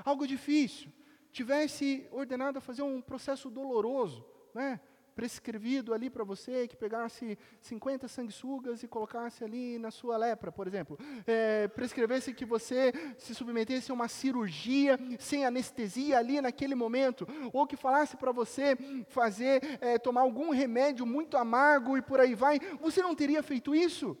algo 0.04 0.26
difícil, 0.26 0.92
tivesse 1.30 2.08
ordenado 2.10 2.58
a 2.58 2.60
fazer 2.60 2.82
um 2.82 3.00
processo 3.00 3.48
doloroso, 3.48 4.26
né? 4.52 4.80
Prescrevido 5.20 5.92
ali 5.92 6.08
para 6.08 6.24
você, 6.24 6.66
que 6.66 6.74
pegasse 6.74 7.38
50 7.60 8.08
sanguessugas 8.08 8.82
e 8.82 8.88
colocasse 8.88 9.44
ali 9.44 9.78
na 9.78 9.90
sua 9.90 10.16
lepra, 10.16 10.50
por 10.50 10.66
exemplo. 10.66 10.98
É, 11.26 11.68
prescrevesse 11.68 12.32
que 12.32 12.46
você 12.46 12.90
se 13.18 13.34
submetesse 13.34 13.90
a 13.90 13.94
uma 13.94 14.08
cirurgia 14.08 14.98
sem 15.18 15.44
anestesia 15.44 16.16
ali 16.16 16.40
naquele 16.40 16.74
momento, 16.74 17.28
ou 17.52 17.66
que 17.66 17.76
falasse 17.76 18.16
para 18.16 18.32
você 18.32 18.78
fazer, 19.10 19.60
é, 19.82 19.98
tomar 19.98 20.22
algum 20.22 20.52
remédio 20.52 21.04
muito 21.04 21.36
amargo 21.36 21.98
e 21.98 22.00
por 22.00 22.18
aí 22.18 22.34
vai, 22.34 22.58
você 22.80 23.02
não 23.02 23.14
teria 23.14 23.42
feito 23.42 23.74
isso? 23.74 24.16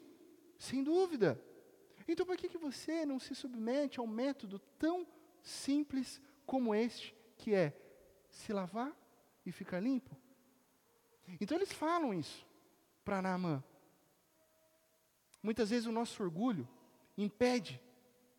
Sem 0.58 0.84
dúvida. 0.84 1.42
Então 2.06 2.26
por 2.26 2.36
que, 2.36 2.46
que 2.46 2.58
você 2.58 3.06
não 3.06 3.18
se 3.18 3.34
submete 3.34 3.98
a 3.98 4.02
um 4.02 4.06
método 4.06 4.58
tão 4.78 5.06
simples 5.42 6.20
como 6.44 6.74
este, 6.74 7.16
que 7.38 7.54
é 7.54 7.72
se 8.28 8.52
lavar 8.52 8.94
e 9.46 9.50
ficar 9.50 9.80
limpo? 9.80 10.19
Então 11.40 11.56
eles 11.56 11.72
falam 11.72 12.14
isso 12.14 12.46
para 13.04 13.20
Naamã. 13.20 13.62
Muitas 15.42 15.70
vezes 15.70 15.86
o 15.86 15.92
nosso 15.92 16.22
orgulho 16.22 16.68
impede 17.16 17.80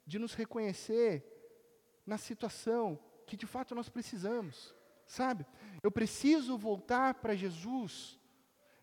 de 0.06 0.18
nos 0.18 0.34
reconhecer 0.34 1.24
na 2.06 2.18
situação 2.18 3.00
que 3.26 3.38
de 3.38 3.46
fato 3.46 3.74
nós 3.74 3.90
precisamos, 3.90 4.76
sabe? 5.06 5.46
Eu 5.82 5.92
preciso 5.92 6.58
voltar 6.58 7.16
para 7.16 7.36
Jesus 7.36 8.20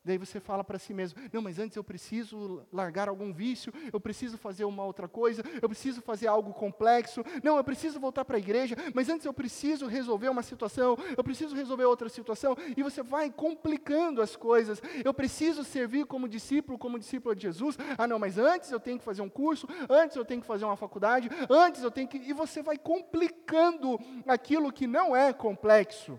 Daí 0.09 0.17
você 0.17 0.41
fala 0.41 0.65
para 0.65 0.79
si 0.79 0.95
mesmo: 0.95 1.21
não, 1.31 1.43
mas 1.43 1.59
antes 1.59 1.77
eu 1.77 1.85
preciso 1.85 2.63
largar 2.73 3.11
algum 3.11 3.31
vício, 3.31 3.71
eu 3.93 4.01
preciso 4.01 4.39
fazer 4.39 4.65
uma 4.65 4.83
outra 4.83 5.07
coisa, 5.07 5.43
eu 5.61 5.69
preciso 5.69 6.01
fazer 6.01 6.27
algo 6.27 6.55
complexo. 6.55 7.23
Não, 7.43 7.59
eu 7.59 7.63
preciso 7.63 8.01
voltar 8.01 8.25
para 8.25 8.37
a 8.37 8.39
igreja, 8.39 8.75
mas 8.95 9.11
antes 9.11 9.27
eu 9.27 9.35
preciso 9.35 9.87
resolver 9.87 10.31
uma 10.31 10.43
situação, 10.43 10.97
eu 11.15 11.23
preciso 11.23 11.55
resolver 11.55 11.85
outra 11.85 12.09
situação. 12.09 12.57
E 12.75 12.83
você 12.83 13.03
vai 13.03 13.31
complicando 13.31 14.23
as 14.23 14.35
coisas. 14.35 14.81
Eu 15.05 15.13
preciso 15.13 15.63
servir 15.63 16.07
como 16.07 16.27
discípulo, 16.27 16.79
como 16.79 16.99
discípulo 16.99 17.35
de 17.35 17.43
Jesus. 17.43 17.77
Ah, 17.99 18.07
não, 18.07 18.19
mas 18.19 18.39
antes 18.39 18.71
eu 18.71 18.81
tenho 18.81 18.99
que 18.99 19.05
fazer 19.05 19.21
um 19.21 19.29
curso, 19.29 19.69
antes 19.91 20.17
eu 20.17 20.25
tenho 20.25 20.41
que 20.41 20.47
fazer 20.47 20.65
uma 20.65 20.77
faculdade, 20.77 21.29
antes 21.51 21.83
eu 21.83 21.91
tenho 21.91 22.09
que. 22.09 22.17
E 22.17 22.33
você 22.33 22.63
vai 22.63 22.79
complicando 22.79 24.01
aquilo 24.27 24.73
que 24.73 24.87
não 24.87 25.15
é 25.15 25.35
complexo. 25.35 26.19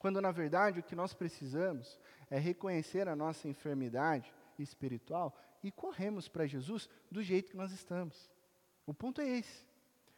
Quando 0.00 0.18
na 0.18 0.30
verdade 0.30 0.80
o 0.80 0.82
que 0.82 0.96
nós 0.96 1.12
precisamos 1.12 1.98
é 2.30 2.38
reconhecer 2.38 3.08
a 3.08 3.16
nossa 3.16 3.48
enfermidade 3.48 4.32
espiritual 4.58 5.36
e 5.62 5.70
corremos 5.70 6.28
para 6.28 6.46
Jesus 6.46 6.88
do 7.10 7.22
jeito 7.22 7.50
que 7.50 7.56
nós 7.56 7.72
estamos. 7.72 8.30
O 8.86 8.94
ponto 8.94 9.20
é 9.20 9.28
esse: 9.28 9.66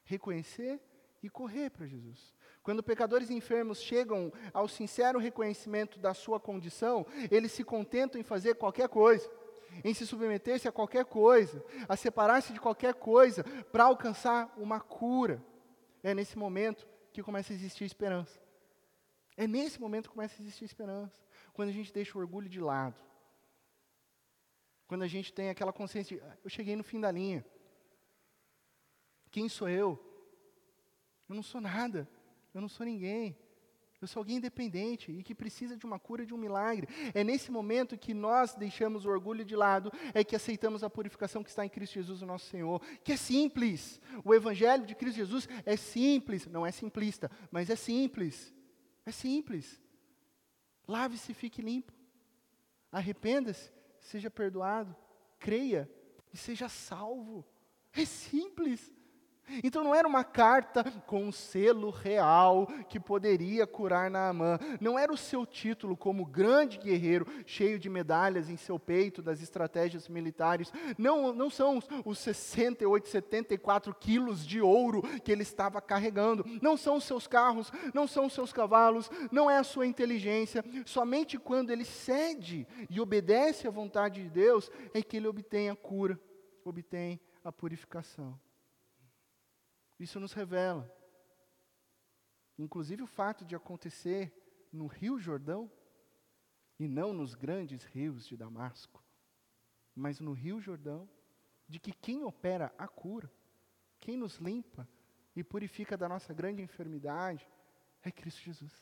reconhecer 0.04 0.80
e 1.22 1.30
correr 1.30 1.70
para 1.70 1.86
Jesus. 1.86 2.34
Quando 2.62 2.82
pecadores 2.82 3.30
enfermos 3.30 3.80
chegam 3.80 4.32
ao 4.52 4.68
sincero 4.68 5.18
reconhecimento 5.18 5.98
da 5.98 6.14
sua 6.14 6.38
condição, 6.38 7.06
eles 7.30 7.52
se 7.52 7.64
contentam 7.64 8.20
em 8.20 8.24
fazer 8.24 8.54
qualquer 8.54 8.88
coisa, 8.88 9.28
em 9.82 9.94
se 9.94 10.06
submeter-se 10.06 10.68
a 10.68 10.72
qualquer 10.72 11.04
coisa, 11.04 11.64
a 11.88 11.96
separar-se 11.96 12.52
de 12.52 12.60
qualquer 12.60 12.94
coisa 12.94 13.42
para 13.72 13.84
alcançar 13.84 14.52
uma 14.56 14.80
cura. 14.80 15.42
É 16.04 16.14
nesse 16.14 16.36
momento 16.36 16.86
que 17.12 17.22
começa 17.22 17.52
a 17.52 17.56
existir 17.56 17.84
esperança. 17.84 18.40
É 19.36 19.46
nesse 19.46 19.80
momento 19.80 20.08
que 20.08 20.14
começa 20.14 20.40
a 20.40 20.42
existir 20.42 20.64
esperança 20.64 21.22
quando 21.52 21.68
a 21.68 21.72
gente 21.72 21.92
deixa 21.92 22.16
o 22.16 22.20
orgulho 22.20 22.48
de 22.48 22.60
lado. 22.60 23.00
Quando 24.86 25.02
a 25.02 25.08
gente 25.08 25.32
tem 25.32 25.48
aquela 25.48 25.72
consciência 25.72 26.16
de, 26.16 26.22
ah, 26.22 26.38
eu 26.44 26.50
cheguei 26.50 26.76
no 26.76 26.84
fim 26.84 27.00
da 27.00 27.10
linha. 27.10 27.44
Quem 29.30 29.48
sou 29.48 29.68
eu? 29.68 29.98
Eu 31.28 31.34
não 31.34 31.42
sou 31.42 31.60
nada. 31.60 32.08
Eu 32.52 32.60
não 32.60 32.68
sou 32.68 32.84
ninguém. 32.84 33.36
Eu 34.02 34.08
sou 34.08 34.20
alguém 34.20 34.38
independente 34.38 35.12
e 35.12 35.22
que 35.22 35.34
precisa 35.34 35.76
de 35.76 35.86
uma 35.86 35.98
cura, 35.98 36.26
de 36.26 36.34
um 36.34 36.36
milagre. 36.36 36.88
É 37.14 37.22
nesse 37.22 37.52
momento 37.52 37.96
que 37.96 38.12
nós 38.12 38.54
deixamos 38.54 39.04
o 39.04 39.08
orgulho 39.08 39.44
de 39.44 39.54
lado, 39.54 39.92
é 40.12 40.24
que 40.24 40.34
aceitamos 40.34 40.82
a 40.82 40.90
purificação 40.90 41.42
que 41.42 41.50
está 41.50 41.64
em 41.64 41.68
Cristo 41.68 41.94
Jesus, 41.94 42.20
o 42.20 42.26
nosso 42.26 42.46
Senhor, 42.46 42.82
que 43.04 43.12
é 43.12 43.16
simples. 43.16 44.00
O 44.24 44.34
Evangelho 44.34 44.84
de 44.84 44.94
Cristo 44.96 45.16
Jesus 45.16 45.48
é 45.64 45.76
simples, 45.76 46.46
não 46.46 46.66
é 46.66 46.72
simplista, 46.72 47.30
mas 47.50 47.70
é 47.70 47.76
simples. 47.76 48.52
É 49.06 49.12
simples. 49.12 49.80
Lave-se 50.86 51.32
e 51.32 51.34
fique 51.34 51.62
limpo. 51.62 51.92
Arrependa-se, 52.90 53.72
seja 54.00 54.30
perdoado. 54.30 54.94
Creia 55.38 55.90
e 56.32 56.36
seja 56.36 56.68
salvo. 56.68 57.44
É 57.92 58.04
simples. 58.04 58.92
Então 59.62 59.82
não 59.82 59.94
era 59.94 60.06
uma 60.06 60.24
carta 60.24 60.84
com 61.06 61.24
um 61.24 61.32
selo 61.32 61.90
real 61.90 62.66
que 62.88 62.98
poderia 63.00 63.66
curar 63.66 64.10
Naamã. 64.10 64.58
Não 64.80 64.98
era 64.98 65.12
o 65.12 65.16
seu 65.16 65.44
título 65.44 65.96
como 65.96 66.24
grande 66.24 66.78
guerreiro, 66.78 67.26
cheio 67.46 67.78
de 67.78 67.88
medalhas 67.88 68.48
em 68.48 68.56
seu 68.56 68.78
peito 68.78 69.22
das 69.22 69.42
estratégias 69.42 70.08
militares. 70.08 70.72
Não, 70.96 71.32
não 71.32 71.50
são 71.50 71.80
os 72.04 72.18
68, 72.18 73.08
74 73.08 73.94
quilos 73.94 74.46
de 74.46 74.60
ouro 74.60 75.02
que 75.22 75.32
ele 75.32 75.42
estava 75.42 75.80
carregando. 75.80 76.44
Não 76.60 76.76
são 76.76 76.96
os 76.96 77.04
seus 77.04 77.26
carros, 77.26 77.70
não 77.94 78.06
são 78.06 78.26
os 78.26 78.32
seus 78.32 78.52
cavalos, 78.52 79.10
não 79.30 79.50
é 79.50 79.58
a 79.58 79.64
sua 79.64 79.86
inteligência. 79.86 80.64
Somente 80.86 81.38
quando 81.38 81.70
ele 81.70 81.84
cede 81.84 82.66
e 82.88 83.00
obedece 83.00 83.66
à 83.66 83.70
vontade 83.70 84.22
de 84.22 84.30
Deus 84.30 84.70
é 84.94 85.02
que 85.02 85.16
ele 85.16 85.28
obtém 85.28 85.70
a 85.70 85.76
cura, 85.76 86.18
obtém 86.64 87.20
a 87.44 87.50
purificação. 87.50 88.38
Isso 90.02 90.18
nos 90.18 90.32
revela. 90.32 90.92
Inclusive 92.58 93.04
o 93.04 93.06
fato 93.06 93.44
de 93.44 93.54
acontecer 93.54 94.34
no 94.72 94.88
Rio 94.88 95.16
Jordão, 95.16 95.70
e 96.76 96.88
não 96.88 97.12
nos 97.12 97.36
grandes 97.36 97.84
rios 97.84 98.26
de 98.26 98.36
Damasco, 98.36 99.04
mas 99.94 100.18
no 100.18 100.32
Rio 100.32 100.60
Jordão, 100.60 101.08
de 101.68 101.78
que 101.78 101.92
quem 101.92 102.24
opera 102.24 102.74
a 102.76 102.88
cura, 102.88 103.32
quem 104.00 104.16
nos 104.16 104.38
limpa 104.38 104.88
e 105.36 105.44
purifica 105.44 105.96
da 105.96 106.08
nossa 106.08 106.34
grande 106.34 106.60
enfermidade, 106.62 107.48
é 108.02 108.10
Cristo 108.10 108.40
Jesus. 108.40 108.74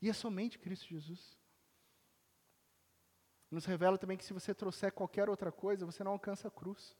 E 0.00 0.08
é 0.08 0.12
somente 0.12 0.56
Cristo 0.56 0.86
Jesus. 0.86 1.36
Nos 3.50 3.64
revela 3.64 3.98
também 3.98 4.16
que 4.16 4.24
se 4.24 4.32
você 4.32 4.54
trouxer 4.54 4.92
qualquer 4.92 5.28
outra 5.28 5.50
coisa, 5.50 5.84
você 5.84 6.04
não 6.04 6.12
alcança 6.12 6.46
a 6.46 6.50
cruz. 6.50 6.96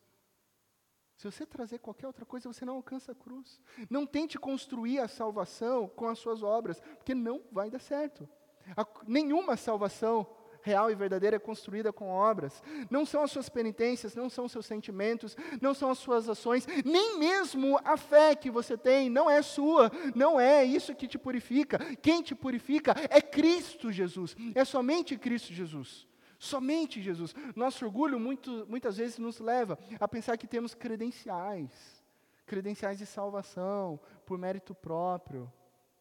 Se 1.16 1.30
você 1.30 1.46
trazer 1.46 1.78
qualquer 1.78 2.06
outra 2.06 2.24
coisa, 2.24 2.52
você 2.52 2.64
não 2.64 2.74
alcança 2.74 3.12
a 3.12 3.14
cruz. 3.14 3.60
Não 3.88 4.06
tente 4.06 4.38
construir 4.38 4.98
a 4.98 5.08
salvação 5.08 5.88
com 5.88 6.08
as 6.08 6.18
suas 6.18 6.42
obras, 6.42 6.80
porque 6.80 7.14
não 7.14 7.42
vai 7.52 7.70
dar 7.70 7.78
certo. 7.78 8.28
A, 8.76 8.86
nenhuma 9.06 9.56
salvação 9.56 10.26
real 10.64 10.90
e 10.90 10.94
verdadeira 10.94 11.36
é 11.36 11.38
construída 11.38 11.92
com 11.92 12.08
obras. 12.08 12.62
Não 12.90 13.04
são 13.04 13.22
as 13.22 13.30
suas 13.30 13.50
penitências, 13.50 14.14
não 14.14 14.30
são 14.30 14.46
os 14.46 14.52
seus 14.52 14.64
sentimentos, 14.64 15.36
não 15.60 15.74
são 15.74 15.90
as 15.90 15.98
suas 15.98 16.28
ações, 16.28 16.66
nem 16.84 17.18
mesmo 17.18 17.78
a 17.84 17.98
fé 17.98 18.34
que 18.34 18.50
você 18.50 18.76
tem, 18.76 19.10
não 19.10 19.30
é 19.30 19.42
sua, 19.42 19.92
não 20.14 20.40
é 20.40 20.64
isso 20.64 20.94
que 20.94 21.06
te 21.06 21.18
purifica. 21.18 21.78
Quem 21.96 22.22
te 22.22 22.34
purifica 22.34 22.94
é 23.10 23.20
Cristo 23.20 23.92
Jesus, 23.92 24.34
é 24.54 24.64
somente 24.64 25.18
Cristo 25.18 25.52
Jesus. 25.52 26.08
Somente 26.38 27.02
Jesus. 27.02 27.34
Nosso 27.54 27.84
orgulho 27.84 28.18
muito, 28.18 28.66
muitas 28.68 28.96
vezes 28.96 29.18
nos 29.18 29.38
leva 29.38 29.78
a 29.98 30.08
pensar 30.08 30.36
que 30.36 30.46
temos 30.46 30.74
credenciais, 30.74 32.04
credenciais 32.46 32.98
de 32.98 33.06
salvação, 33.06 34.00
por 34.26 34.38
mérito 34.38 34.74
próprio. 34.74 35.52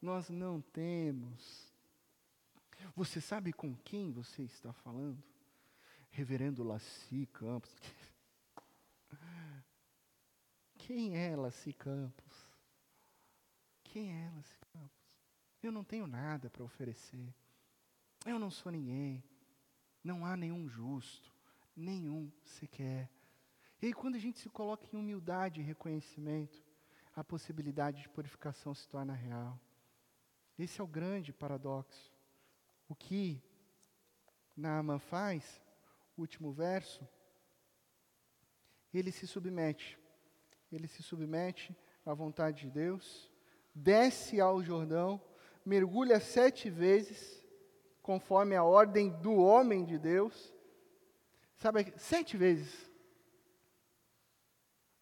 Nós 0.01 0.29
não 0.29 0.61
temos. 0.61 1.73
Você 2.95 3.21
sabe 3.21 3.53
com 3.53 3.75
quem 3.75 4.11
você 4.11 4.43
está 4.43 4.73
falando? 4.73 5.23
Reverendo 6.11 6.63
Laci 6.63 7.27
Campos. 7.33 7.73
quem 10.77 11.17
é 11.17 11.35
Laci 11.35 11.73
Campos? 11.73 12.33
Quem 13.83 14.11
é 14.11 14.31
Laci 14.35 14.57
Campos? 14.59 15.03
Eu 15.61 15.71
não 15.71 15.83
tenho 15.83 16.05
nada 16.05 16.49
para 16.49 16.63
oferecer. 16.63 17.33
Eu 18.25 18.37
não 18.37 18.49
sou 18.49 18.71
ninguém. 18.71 19.23
Não 20.03 20.25
há 20.25 20.35
nenhum 20.35 20.67
justo, 20.67 21.33
nenhum 21.75 22.31
sequer. 22.43 23.09
E 23.81 23.87
aí, 23.87 23.93
quando 23.93 24.15
a 24.15 24.19
gente 24.19 24.39
se 24.39 24.49
coloca 24.49 24.85
em 24.91 24.97
humildade 24.97 25.61
e 25.61 25.63
reconhecimento, 25.63 26.63
a 27.15 27.23
possibilidade 27.23 28.01
de 28.01 28.09
purificação 28.09 28.73
se 28.73 28.87
torna 28.87 29.13
real. 29.13 29.59
Esse 30.57 30.81
é 30.81 30.83
o 30.83 30.87
grande 30.87 31.31
paradoxo. 31.31 32.13
O 32.87 32.95
que 32.95 33.41
Naaman 34.55 34.99
faz, 34.99 35.61
último 36.17 36.51
verso, 36.51 37.07
ele 38.93 39.11
se 39.11 39.27
submete. 39.27 39.97
Ele 40.71 40.87
se 40.87 41.03
submete 41.03 41.75
à 42.05 42.13
vontade 42.13 42.61
de 42.61 42.71
Deus, 42.71 43.31
desce 43.73 44.39
ao 44.39 44.63
Jordão, 44.63 45.21
mergulha 45.65 46.19
sete 46.19 46.69
vezes, 46.69 47.42
conforme 48.03 48.55
a 48.55 48.63
ordem 48.63 49.09
do 49.09 49.33
homem 49.37 49.83
de 49.85 49.97
Deus. 49.97 50.53
Sabe, 51.55 51.93
sete 51.97 52.35
vezes. 52.37 52.91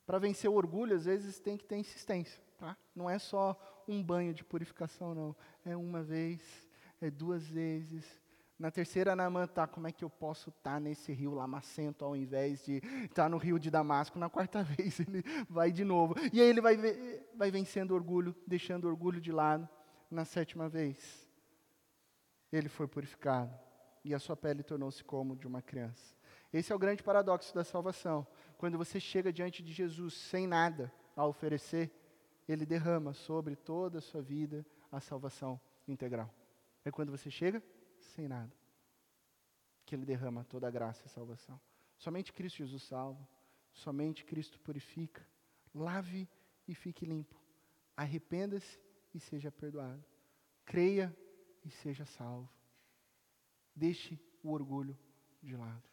Para 0.06 0.20
vencer 0.20 0.50
o 0.50 0.54
orgulho, 0.54 0.96
às 0.96 1.06
vezes 1.06 1.40
tem 1.40 1.58
que 1.58 1.66
ter 1.66 1.78
insistência. 1.78 2.42
Tá? 2.58 2.78
Não 2.96 3.10
é 3.10 3.18
só 3.18 3.60
um 3.88 4.04
banho 4.04 4.34
de 4.34 4.44
purificação, 4.44 5.16
não. 5.16 5.36
É 5.66 5.76
uma 5.76 6.04
vez, 6.04 6.42
é 7.02 7.10
duas 7.10 7.48
vezes. 7.48 8.06
Na 8.60 8.70
terceira, 8.70 9.16
Naamã, 9.16 9.48
tá, 9.48 9.66
como 9.66 9.88
é 9.88 9.92
que 9.92 10.04
eu 10.04 10.10
posso 10.10 10.50
estar 10.50 10.74
tá 10.74 10.80
nesse 10.80 11.12
rio 11.12 11.34
lamacento 11.34 12.06
ao 12.06 12.16
invés 12.16 12.64
de 12.64 12.76
estar 12.76 13.24
tá 13.24 13.30
no 13.30 13.38
rio 13.38 13.58
de 13.58 13.72
Damasco? 13.72 14.20
Na 14.20 14.30
quarta 14.30 14.62
vez 14.78 15.00
ele 15.00 15.24
vai 15.50 15.72
de 15.72 15.84
novo. 15.84 16.14
E 16.32 16.40
aí 16.40 16.48
ele 16.48 16.62
vai, 16.62 16.78
vai 17.36 17.50
vencendo 17.50 17.96
orgulho, 17.96 18.36
deixando 18.46 18.88
orgulho 18.88 19.20
de 19.20 19.32
lado. 19.32 19.68
Na 20.12 20.26
sétima 20.26 20.70
vez, 20.70 21.31
ele 22.52 22.70
foi 22.70 22.88
purificado 22.88 23.58
e 24.04 24.14
a 24.14 24.20
sua 24.20 24.36
pele 24.36 24.64
tornou-se 24.64 25.04
como 25.04 25.36
de 25.36 25.48
uma 25.48 25.62
criança. 25.62 26.16
Esse 26.52 26.72
é 26.72 26.76
o 26.76 26.80
grande 26.80 27.02
paradoxo 27.02 27.54
da 27.56 27.64
salvação. 27.64 28.28
Quando 28.58 28.78
você 28.78 29.00
chega 29.00 29.32
diante 29.32 29.64
de 29.64 29.72
Jesus 29.72 30.14
sem 30.14 30.48
nada 30.48 30.92
a 31.16 31.26
oferecer, 31.26 31.92
ele 32.48 32.66
derrama 32.66 33.14
sobre 33.14 33.56
toda 33.56 34.00
a 34.00 34.02
sua 34.02 34.22
vida 34.22 34.66
a 34.92 35.00
salvação 35.00 35.60
integral. 35.88 36.34
É 36.84 36.92
quando 36.92 37.12
você 37.12 37.30
chega 37.30 37.64
sem 38.00 38.28
nada 38.28 38.52
que 39.86 39.96
ele 39.96 40.06
derrama 40.06 40.44
toda 40.44 40.68
a 40.68 40.72
graça 40.72 41.06
e 41.06 41.10
salvação. 41.10 41.60
Somente 41.98 42.34
Cristo 42.34 42.58
Jesus 42.58 42.84
salva, 42.84 43.28
somente 43.74 44.26
Cristo 44.26 44.60
purifica. 44.60 45.26
Lave 45.74 46.28
e 46.68 46.74
fique 46.74 47.06
limpo. 47.06 47.40
Arrependa-se 47.96 48.80
e 49.14 49.20
seja 49.20 49.52
perdoado. 49.52 50.04
Creia 50.66 51.16
e 51.64 51.70
seja 51.70 52.06
salvo. 52.06 52.50
Deixe 53.76 54.20
o 54.44 54.52
orgulho 54.52 54.98
de 55.42 55.56
lado. 55.56 55.84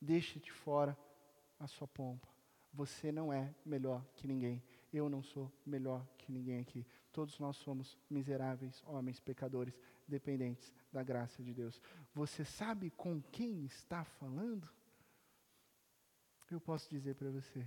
Deixe 0.00 0.40
de 0.40 0.50
fora 0.50 0.98
a 1.58 1.66
sua 1.66 1.86
pompa. 1.86 2.28
Você 2.72 3.12
não 3.12 3.32
é 3.32 3.54
melhor 3.64 4.04
que 4.16 4.26
ninguém. 4.26 4.62
Eu 4.92 5.08
não 5.08 5.22
sou 5.22 5.52
melhor 5.64 6.06
que 6.18 6.32
ninguém 6.32 6.60
aqui. 6.60 6.86
Todos 7.12 7.38
nós 7.38 7.56
somos 7.56 7.98
miseráveis 8.08 8.82
homens 8.86 9.20
pecadores, 9.20 9.78
dependentes 10.08 10.72
da 10.92 11.02
graça 11.02 11.42
de 11.42 11.52
Deus. 11.52 11.80
Você 12.14 12.44
sabe 12.44 12.90
com 12.90 13.20
quem 13.20 13.64
está 13.64 14.04
falando? 14.04 14.68
Eu 16.50 16.60
posso 16.60 16.88
dizer 16.90 17.14
para 17.14 17.30
você: 17.30 17.66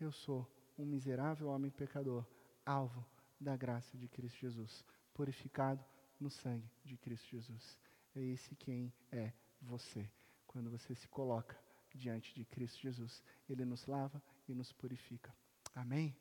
eu 0.00 0.10
sou 0.10 0.50
um 0.76 0.84
miserável 0.84 1.48
homem 1.48 1.70
pecador, 1.70 2.26
alvo 2.66 3.04
da 3.40 3.56
graça 3.56 3.96
de 3.96 4.08
Cristo 4.08 4.38
Jesus, 4.38 4.84
purificado 5.14 5.84
no 6.18 6.30
sangue 6.30 6.70
de 6.84 6.96
Cristo 6.96 7.28
Jesus. 7.28 7.78
É 8.14 8.20
esse 8.20 8.54
quem 8.56 8.92
é 9.10 9.32
você. 9.60 10.08
Quando 10.46 10.70
você 10.70 10.94
se 10.94 11.08
coloca 11.08 11.58
diante 11.94 12.34
de 12.34 12.44
Cristo 12.44 12.80
Jesus, 12.80 13.22
Ele 13.48 13.64
nos 13.64 13.86
lava 13.86 14.22
e 14.48 14.54
nos 14.54 14.72
purifica. 14.72 15.34
Amém? 15.74 16.16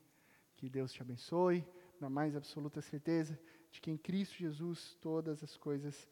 Que 0.57 0.69
Deus 0.69 0.91
te 0.93 1.01
abençoe, 1.01 1.65
na 1.99 2.09
mais 2.09 2.35
absoluta 2.35 2.81
certeza 2.81 3.39
de 3.71 3.79
que 3.79 3.91
em 3.91 3.97
Cristo 3.97 4.35
Jesus 4.35 4.97
todas 5.01 5.43
as 5.43 5.55
coisas 5.57 6.07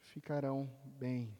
ficarão 0.00 0.70
bem. 0.98 1.36